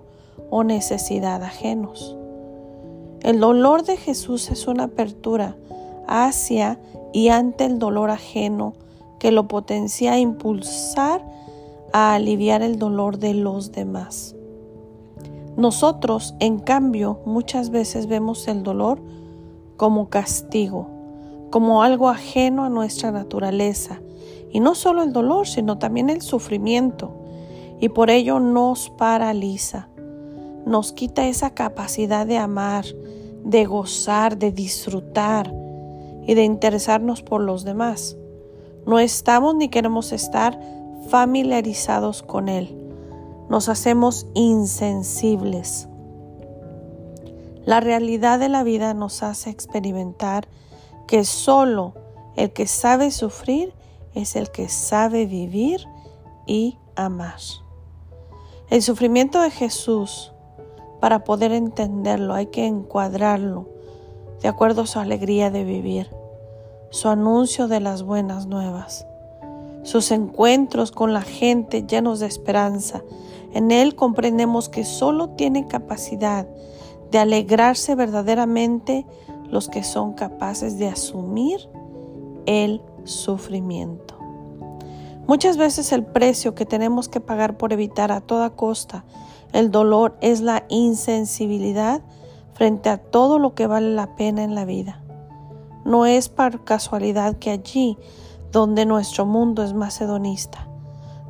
o 0.50 0.63
necesidad 0.63 1.44
ajenos. 1.44 2.17
El 3.23 3.39
dolor 3.39 3.84
de 3.84 3.97
Jesús 3.97 4.49
es 4.49 4.67
una 4.67 4.86
apertura 4.86 5.55
hacia 6.07 6.79
y 7.13 7.29
ante 7.29 7.65
el 7.65 7.77
dolor 7.77 8.10
ajeno 8.10 8.73
que 9.19 9.31
lo 9.31 9.47
potencia 9.47 10.13
a 10.13 10.19
impulsar 10.19 11.23
a 11.93 12.15
aliviar 12.15 12.63
el 12.63 12.79
dolor 12.79 13.19
de 13.19 13.36
los 13.36 13.71
demás. 13.71 14.36
Nosotros, 15.55 16.34
en 16.39 16.57
cambio, 16.57 17.19
muchas 17.25 17.69
veces 17.69 18.07
vemos 18.07 18.47
el 18.47 18.63
dolor 18.63 18.99
como 19.77 20.10
castigo, 20.10 20.88
como 21.51 21.84
algo 21.84 22.10
ajeno 22.10 22.63
a 22.63 22.69
nuestra 22.69 23.12
naturaleza. 23.12 24.01
Y 24.51 24.62
no 24.62 24.73
solo 24.73 25.03
el 25.03 25.13
dolor, 25.13 25.47
sino 25.47 25.77
también 25.77 26.10
el 26.10 26.21
sufrimiento. 26.21 27.12
Y 27.79 27.89
por 27.89 28.10
ello 28.10 28.39
nos 28.39 28.89
paraliza, 28.89 29.89
nos 30.65 30.91
quita 30.91 31.28
esa 31.28 31.54
capacidad 31.54 32.26
de 32.26 32.38
amar, 32.38 32.86
de 33.43 33.65
gozar, 33.65 34.38
de 34.38 34.52
disfrutar 34.52 35.52
y 36.28 36.34
de 36.34 36.43
interesarnos 36.43 37.24
por 37.24 37.41
los 37.41 37.63
demás. 37.63 38.17
No 38.86 39.00
estamos 39.00 39.56
ni 39.56 39.69
queremos 39.69 40.12
estar 40.12 40.60
familiarizados 41.10 42.24
con 42.24 42.50
Él. 42.50 42.78
Nos 43.50 43.69
hacemos 43.69 44.28
insensibles. 44.34 45.88
La 47.65 47.80
realidad 47.80 48.39
de 48.39 48.50
la 48.50 48.63
vida 48.63 48.93
nos 48.93 49.21
hace 49.24 49.50
experimentar 49.50 50.47
que 51.08 51.26
solo 51.26 51.93
el 52.36 52.54
que 52.54 52.65
sabe 52.65 53.12
sufrir 53.12 53.74
es 54.15 54.36
el 54.36 54.50
que 54.52 54.69
sabe 54.69 55.26
vivir 55.26 55.86
y 56.47 56.78
amar. 56.95 57.39
El 58.69 58.82
sufrimiento 58.82 59.41
de 59.41 59.52
Jesús, 59.52 60.31
para 61.02 61.26
poder 61.26 61.52
entenderlo, 61.52 62.34
hay 62.34 62.46
que 62.46 62.66
encuadrarlo 62.66 63.68
de 64.42 64.48
acuerdo 64.48 64.84
a 64.84 64.88
su 64.88 65.00
alegría 65.00 65.52
de 65.52 65.66
vivir, 65.66 66.10
su 66.90 67.10
anuncio 67.10 67.68
de 67.68 67.82
las 67.82 68.04
buenas 68.04 68.48
nuevas 68.48 69.06
sus 69.84 70.12
encuentros 70.12 70.92
con 70.92 71.14
la 71.14 71.22
gente 71.22 71.86
llenos 71.86 72.20
de 72.20 72.28
esperanza. 72.28 73.04
En 73.54 73.72
Él 73.72 73.96
comprendemos 73.96 74.70
que 74.70 74.86
solo 74.86 75.30
tiene 75.30 75.68
capacidad 75.68 76.48
de 77.10 77.18
alegrarse 77.18 77.96
verdaderamente 77.96 79.06
los 79.50 79.68
que 79.68 79.84
son 79.84 80.14
capaces 80.14 80.78
de 80.78 80.88
asumir 80.88 81.70
el 82.46 82.82
sufrimiento. 83.04 84.18
Muchas 85.28 85.58
veces 85.58 85.92
el 85.92 86.06
precio 86.06 86.56
que 86.56 86.66
tenemos 86.66 87.10
que 87.10 87.20
pagar 87.20 87.58
por 87.58 87.74
evitar 87.74 88.12
a 88.12 88.22
toda 88.22 88.52
costa 88.52 89.04
el 89.54 89.72
dolor 89.72 90.18
es 90.22 90.42
la 90.42 90.66
insensibilidad 90.70 92.02
frente 92.54 92.90
a 92.90 92.98
todo 92.98 93.40
lo 93.40 93.54
que 93.56 93.68
vale 93.68 93.94
la 93.94 94.16
pena 94.16 94.44
en 94.44 94.56
la 94.56 94.66
vida. 94.66 95.04
No 95.86 96.06
es 96.06 96.30
por 96.30 96.64
casualidad 96.64 97.38
que 97.38 97.52
allí 97.52 97.98
donde 98.52 98.86
nuestro 98.86 99.26
mundo 99.26 99.64
es 99.64 99.74
macedonista, 99.74 100.68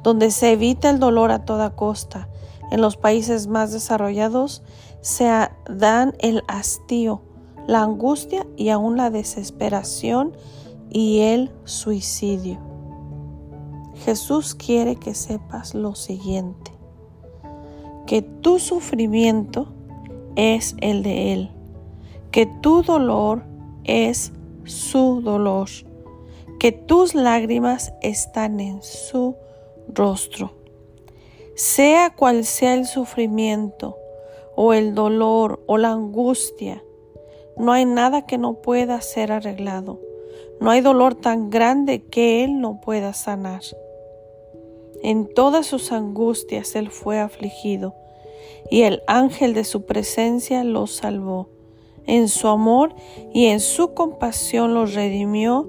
donde 0.03 0.31
se 0.31 0.51
evita 0.51 0.89
el 0.89 0.99
dolor 0.99 1.31
a 1.31 1.45
toda 1.45 1.75
costa. 1.75 2.27
En 2.71 2.81
los 2.81 2.97
países 2.97 3.47
más 3.47 3.71
desarrollados 3.71 4.63
se 5.01 5.29
dan 5.69 6.15
el 6.19 6.43
hastío, 6.47 7.21
la 7.67 7.81
angustia 7.81 8.45
y 8.57 8.69
aún 8.69 8.97
la 8.97 9.09
desesperación 9.09 10.35
y 10.89 11.19
el 11.21 11.51
suicidio. 11.63 12.59
Jesús 14.03 14.55
quiere 14.55 14.95
que 14.95 15.13
sepas 15.13 15.75
lo 15.75 15.95
siguiente, 15.95 16.71
que 18.05 18.21
tu 18.21 18.59
sufrimiento 18.59 19.67
es 20.35 20.75
el 20.81 21.03
de 21.03 21.33
Él, 21.33 21.51
que 22.31 22.45
tu 22.45 22.83
dolor 22.83 23.43
es 23.83 24.33
su 24.65 25.21
dolor, 25.21 25.69
que 26.59 26.71
tus 26.71 27.15
lágrimas 27.15 27.93
están 28.01 28.59
en 28.59 28.81
su 28.81 29.35
rostro. 29.87 30.53
Sea 31.55 32.15
cual 32.15 32.45
sea 32.45 32.73
el 32.73 32.85
sufrimiento, 32.85 33.97
o 34.55 34.73
el 34.73 34.93
dolor, 34.93 35.63
o 35.67 35.77
la 35.77 35.91
angustia, 35.91 36.83
no 37.57 37.71
hay 37.73 37.85
nada 37.85 38.25
que 38.25 38.37
no 38.37 38.55
pueda 38.55 39.01
ser 39.01 39.31
arreglado. 39.31 39.99
No 40.59 40.71
hay 40.71 40.81
dolor 40.81 41.15
tan 41.15 41.49
grande 41.49 42.03
que 42.03 42.43
Él 42.43 42.59
no 42.59 42.81
pueda 42.81 43.13
sanar. 43.13 43.61
En 45.03 45.33
todas 45.33 45.65
sus 45.65 45.91
angustias 45.91 46.75
Él 46.75 46.89
fue 46.89 47.19
afligido, 47.19 47.95
y 48.69 48.83
el 48.83 49.01
ángel 49.07 49.53
de 49.53 49.63
su 49.63 49.85
presencia 49.85 50.63
los 50.63 50.91
salvó. 50.91 51.49
En 52.07 52.27
su 52.27 52.47
amor 52.47 52.95
y 53.33 53.45
en 53.45 53.59
su 53.59 53.93
compasión 53.93 54.73
los 54.73 54.93
redimió, 54.93 55.67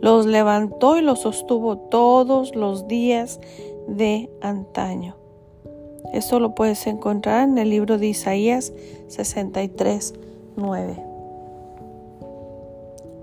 los 0.00 0.26
levantó 0.26 0.96
y 0.96 1.02
los 1.02 1.20
sostuvo 1.20 1.78
todos 1.78 2.54
los 2.54 2.88
días 2.88 3.40
de 3.88 4.30
antaño. 4.40 5.16
Esto 6.12 6.38
lo 6.40 6.54
puedes 6.54 6.86
encontrar 6.86 7.48
en 7.48 7.58
el 7.58 7.70
libro 7.70 7.98
de 7.98 8.08
Isaías 8.08 8.72
63, 9.08 10.14
9. 10.56 11.02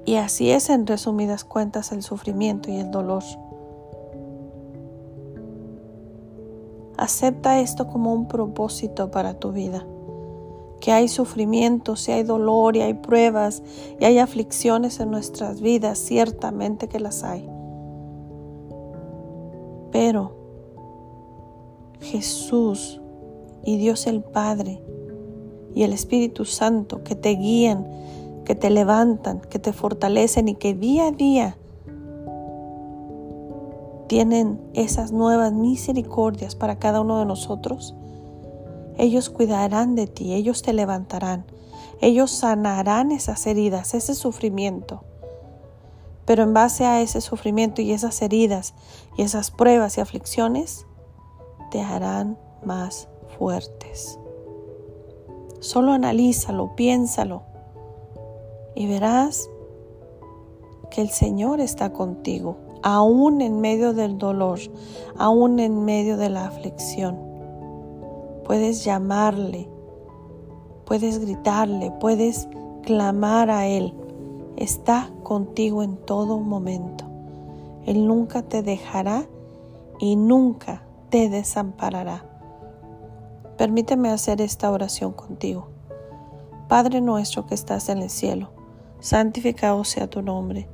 Y 0.06 0.16
así 0.16 0.52
es 0.52 0.70
en 0.70 0.88
resumidas 0.88 1.44
cuentas 1.44 1.92
el 1.92 2.02
sufrimiento 2.02 2.72
y 2.72 2.78
el 2.78 2.92
dolor. 2.92 3.24
Acepta 7.02 7.60
esto 7.60 7.88
como 7.88 8.14
un 8.14 8.28
propósito 8.28 9.10
para 9.10 9.34
tu 9.34 9.52
vida. 9.52 9.88
Que 10.80 10.92
hay 10.92 11.08
sufrimiento, 11.08 11.96
si 11.96 12.12
hay 12.12 12.22
dolor 12.22 12.76
y 12.76 12.82
hay 12.82 12.94
pruebas 12.94 13.64
y 14.00 14.06
hay 14.06 14.20
aflicciones 14.20 15.00
en 15.00 15.10
nuestras 15.10 15.62
vidas, 15.62 15.98
ciertamente 15.98 16.88
que 16.88 17.00
las 17.00 17.24
hay. 17.24 17.50
Pero 19.92 20.36
Jesús 22.02 23.02
y 23.64 23.78
Dios 23.78 24.06
el 24.06 24.22
Padre 24.22 24.84
y 25.74 25.82
el 25.82 25.94
Espíritu 25.94 26.46
Santo 26.46 27.04
que 27.04 27.16
te 27.16 27.32
guían 27.32 27.88
que 28.46 28.56
te 28.56 28.70
levantan, 28.70 29.40
que 29.40 29.60
te 29.60 29.74
fortalecen 29.74 30.48
y 30.50 30.56
que 30.56 30.74
día 30.74 31.08
a 31.08 31.12
día 31.12 31.58
tienen 34.12 34.60
esas 34.74 35.14
nuevas 35.14 35.54
misericordias 35.54 36.54
para 36.54 36.80
cada 36.80 37.00
uno 37.00 37.20
de 37.20 37.26
nosotros, 37.26 37.96
ellos 38.98 39.30
cuidarán 39.30 39.96
de 39.96 40.06
ti, 40.06 40.34
ellos 40.34 40.64
te 40.64 40.74
levantarán, 40.74 41.46
ellos 42.02 42.30
sanarán 42.30 43.14
esas 43.14 43.48
heridas, 43.48 43.94
ese 43.94 44.14
sufrimiento. 44.14 45.06
Pero 46.26 46.44
en 46.44 46.54
base 46.54 46.86
a 46.86 47.00
ese 47.00 47.22
sufrimiento 47.22 47.82
y 47.82 47.94
esas 47.94 48.22
heridas 48.22 48.74
y 49.16 49.22
esas 49.22 49.50
pruebas 49.50 49.98
y 49.98 50.02
aflicciones, 50.02 50.86
te 51.70 51.82
harán 51.82 52.38
más 52.66 53.08
fuertes. 53.38 54.20
Solo 55.62 55.94
analízalo, 55.94 56.76
piénsalo 56.76 57.44
y 58.76 58.88
verás 58.88 59.50
que 60.90 61.00
el 61.00 61.12
Señor 61.12 61.62
está 61.62 61.94
contigo, 61.94 62.58
aún 62.84 63.42
en 63.42 63.62
medio 63.62 63.94
del 63.94 64.18
dolor, 64.18 64.60
aún 65.18 65.60
en 65.60 65.86
medio 65.86 66.18
de 66.18 66.30
la 66.30 66.46
aflicción. 66.46 67.18
Puedes 68.46 68.84
llamarle, 68.84 69.70
puedes 70.86 71.20
gritarle, 71.20 71.92
puedes 72.00 72.48
clamar 72.84 73.50
a 73.50 73.68
Él. 73.68 73.94
Está 74.58 75.10
contigo 75.24 75.84
en 75.84 75.98
todo 75.98 76.40
momento. 76.40 77.06
Él 77.86 78.06
nunca 78.06 78.42
te 78.42 78.62
dejará 78.62 79.26
y 80.00 80.16
nunca 80.16 80.84
te 81.10 81.30
desamparará. 81.30 82.26
Permíteme 83.58 84.10
hacer 84.10 84.42
esta 84.42 84.72
oración 84.72 85.14
contigo. 85.14 85.68
Padre 86.68 87.02
nuestro 87.02 87.46
que 87.46 87.56
estás 87.56 87.90
en 87.90 88.00
el 88.00 88.10
cielo 88.10 88.62
santificado 89.02 89.84
sea 89.84 90.08
tu 90.08 90.22
nombre. 90.22 90.70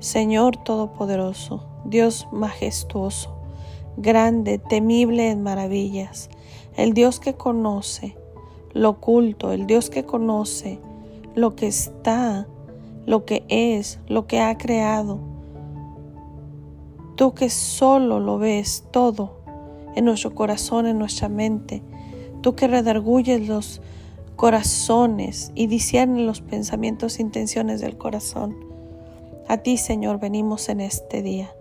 Señor 0.00 0.56
Todopoderoso, 0.56 1.62
Dios 1.84 2.26
majestuoso, 2.32 3.36
grande, 3.98 4.56
temible 4.56 5.30
en 5.30 5.42
maravillas, 5.42 6.30
el 6.74 6.94
Dios 6.94 7.20
que 7.20 7.34
conoce 7.34 8.16
lo 8.72 8.88
oculto, 8.90 9.52
el 9.52 9.66
Dios 9.66 9.90
que 9.90 10.04
conoce 10.04 10.78
lo 11.34 11.54
que 11.54 11.66
está, 11.66 12.48
lo 13.04 13.26
que 13.26 13.44
es, 13.48 14.00
lo 14.08 14.26
que 14.26 14.40
ha 14.40 14.56
creado. 14.56 15.18
Tú 17.14 17.34
que 17.34 17.50
solo 17.50 18.20
lo 18.20 18.38
ves 18.38 18.86
todo 18.90 19.40
en 19.94 20.06
nuestro 20.06 20.34
corazón, 20.34 20.86
en 20.86 20.98
nuestra 20.98 21.28
mente, 21.28 21.82
tú 22.40 22.54
que 22.54 22.68
redarguyes 22.68 23.46
los 23.46 23.82
corazones 24.36 25.52
y 25.54 25.66
discierne 25.66 26.24
los 26.24 26.40
pensamientos 26.40 27.18
e 27.18 27.22
intenciones 27.22 27.82
del 27.82 27.98
corazón. 27.98 28.69
A 29.50 29.56
ti, 29.56 29.78
Señor, 29.78 30.20
venimos 30.20 30.68
en 30.68 30.80
este 30.80 31.22
día, 31.22 31.52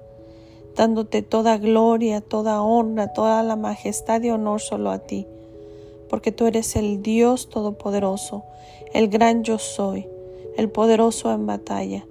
dándote 0.75 1.23
toda 1.23 1.57
gloria, 1.57 2.21
toda 2.21 2.61
honra, 2.61 3.13
toda 3.13 3.41
la 3.41 3.55
majestad 3.55 4.21
y 4.21 4.29
honor 4.29 4.61
solo 4.61 4.91
a 4.91 4.99
ti, 4.99 5.25
porque 6.07 6.31
tú 6.31 6.45
eres 6.45 6.75
el 6.75 7.01
Dios 7.01 7.49
todopoderoso, 7.49 8.43
el 8.93 9.07
gran 9.09 9.43
yo 9.43 9.57
soy, 9.57 10.07
el 10.55 10.69
poderoso 10.69 11.33
en 11.33 11.47
batalla. 11.47 12.05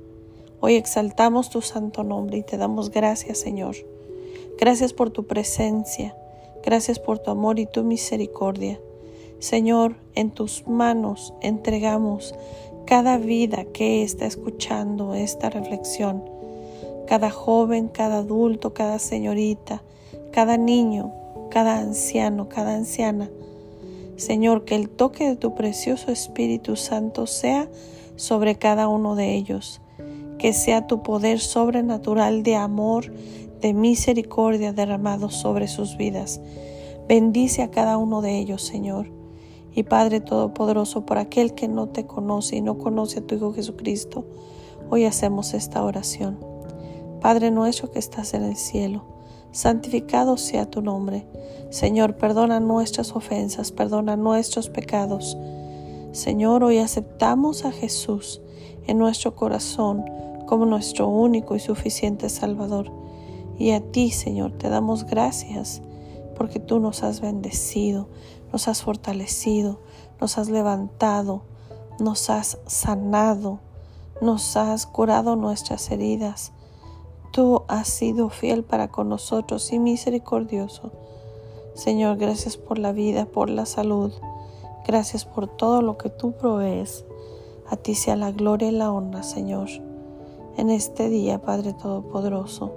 Hoy 0.58 0.74
exaltamos 0.74 1.48
tu 1.48 1.62
santo 1.62 2.02
nombre 2.02 2.38
y 2.38 2.42
te 2.42 2.56
damos 2.56 2.90
gracias, 2.90 3.38
Señor. 3.38 3.76
Gracias 4.58 4.92
por 4.92 5.10
tu 5.10 5.28
presencia, 5.28 6.16
gracias 6.64 6.98
por 6.98 7.20
tu 7.20 7.30
amor 7.30 7.60
y 7.60 7.66
tu 7.66 7.84
misericordia. 7.84 8.80
Señor, 9.38 9.94
en 10.16 10.32
tus 10.32 10.66
manos 10.66 11.32
entregamos 11.40 12.34
cada 12.88 13.18
vida 13.18 13.66
que 13.66 14.02
está 14.02 14.24
escuchando 14.24 15.12
esta 15.12 15.50
reflexión, 15.50 16.24
cada 17.06 17.28
joven, 17.28 17.88
cada 17.88 18.20
adulto, 18.20 18.72
cada 18.72 18.98
señorita, 18.98 19.82
cada 20.32 20.56
niño, 20.56 21.12
cada 21.50 21.80
anciano, 21.80 22.48
cada 22.48 22.76
anciana. 22.76 23.28
Señor, 24.16 24.64
que 24.64 24.74
el 24.74 24.88
toque 24.88 25.28
de 25.28 25.36
tu 25.36 25.54
precioso 25.54 26.10
Espíritu 26.10 26.76
Santo 26.76 27.26
sea 27.26 27.68
sobre 28.16 28.54
cada 28.54 28.88
uno 28.88 29.16
de 29.16 29.34
ellos, 29.34 29.82
que 30.38 30.54
sea 30.54 30.86
tu 30.86 31.02
poder 31.02 31.40
sobrenatural 31.40 32.42
de 32.42 32.56
amor, 32.56 33.12
de 33.60 33.74
misericordia 33.74 34.72
derramado 34.72 35.28
sobre 35.28 35.68
sus 35.68 35.98
vidas. 35.98 36.40
Bendice 37.06 37.60
a 37.60 37.70
cada 37.70 37.98
uno 37.98 38.22
de 38.22 38.38
ellos, 38.38 38.62
Señor 38.62 39.17
y 39.78 39.84
Padre 39.84 40.20
Todopoderoso, 40.20 41.06
por 41.06 41.18
aquel 41.18 41.54
que 41.54 41.68
no 41.68 41.88
te 41.88 42.04
conoce 42.04 42.56
y 42.56 42.60
no 42.60 42.78
conoce 42.78 43.20
a 43.20 43.22
tu 43.22 43.36
Hijo 43.36 43.52
Jesucristo, 43.52 44.24
hoy 44.90 45.04
hacemos 45.04 45.54
esta 45.54 45.84
oración. 45.84 46.36
Padre 47.20 47.52
nuestro 47.52 47.92
que 47.92 48.00
estás 48.00 48.34
en 48.34 48.42
el 48.42 48.56
cielo, 48.56 49.04
santificado 49.52 50.36
sea 50.36 50.68
tu 50.68 50.82
nombre. 50.82 51.28
Señor, 51.70 52.16
perdona 52.16 52.58
nuestras 52.58 53.14
ofensas, 53.14 53.70
perdona 53.70 54.16
nuestros 54.16 54.68
pecados. 54.68 55.38
Señor, 56.10 56.64
hoy 56.64 56.78
aceptamos 56.78 57.64
a 57.64 57.70
Jesús 57.70 58.40
en 58.88 58.98
nuestro 58.98 59.36
corazón 59.36 60.04
como 60.48 60.66
nuestro 60.66 61.06
único 61.06 61.54
y 61.54 61.60
suficiente 61.60 62.28
Salvador. 62.30 62.90
Y 63.60 63.70
a 63.70 63.80
ti, 63.80 64.10
Señor, 64.10 64.58
te 64.58 64.70
damos 64.70 65.04
gracias 65.04 65.82
porque 66.38 66.60
tú 66.60 66.78
nos 66.80 67.02
has 67.02 67.20
bendecido, 67.20 68.08
nos 68.52 68.68
has 68.68 68.82
fortalecido, 68.82 69.78
nos 70.20 70.38
has 70.38 70.48
levantado, 70.48 71.42
nos 71.98 72.30
has 72.30 72.58
sanado, 72.66 73.60
nos 74.20 74.56
has 74.56 74.86
curado 74.86 75.36
nuestras 75.36 75.90
heridas. 75.90 76.52
Tú 77.32 77.62
has 77.68 77.88
sido 77.88 78.30
fiel 78.30 78.64
para 78.64 78.88
con 78.88 79.08
nosotros 79.08 79.72
y 79.72 79.78
misericordioso. 79.78 80.92
Señor, 81.74 82.16
gracias 82.16 82.56
por 82.56 82.78
la 82.78 82.92
vida, 82.92 83.26
por 83.26 83.50
la 83.50 83.66
salud. 83.66 84.12
Gracias 84.86 85.24
por 85.24 85.46
todo 85.46 85.82
lo 85.82 85.98
que 85.98 86.08
tú 86.08 86.32
provees. 86.32 87.04
A 87.68 87.76
ti 87.76 87.94
sea 87.94 88.16
la 88.16 88.32
gloria 88.32 88.68
y 88.68 88.72
la 88.72 88.90
honra, 88.90 89.22
Señor. 89.22 89.68
En 90.56 90.70
este 90.70 91.08
día, 91.08 91.40
Padre 91.42 91.74
Todopoderoso, 91.74 92.72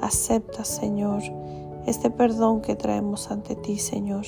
acepta, 0.00 0.64
Señor, 0.64 1.22
este 1.86 2.10
perdón 2.10 2.60
que 2.60 2.76
traemos 2.76 3.30
ante 3.30 3.56
ti, 3.56 3.78
Señor 3.78 4.26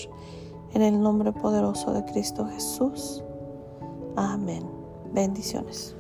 en 0.72 0.83
el 0.83 1.00
nombre 1.00 1.33
poderoso 1.33 1.92
de 1.92 2.04
Cristo 2.04 2.46
Jesús. 2.46 3.22
Amén. 4.16 4.68
Bendiciones. 5.12 5.96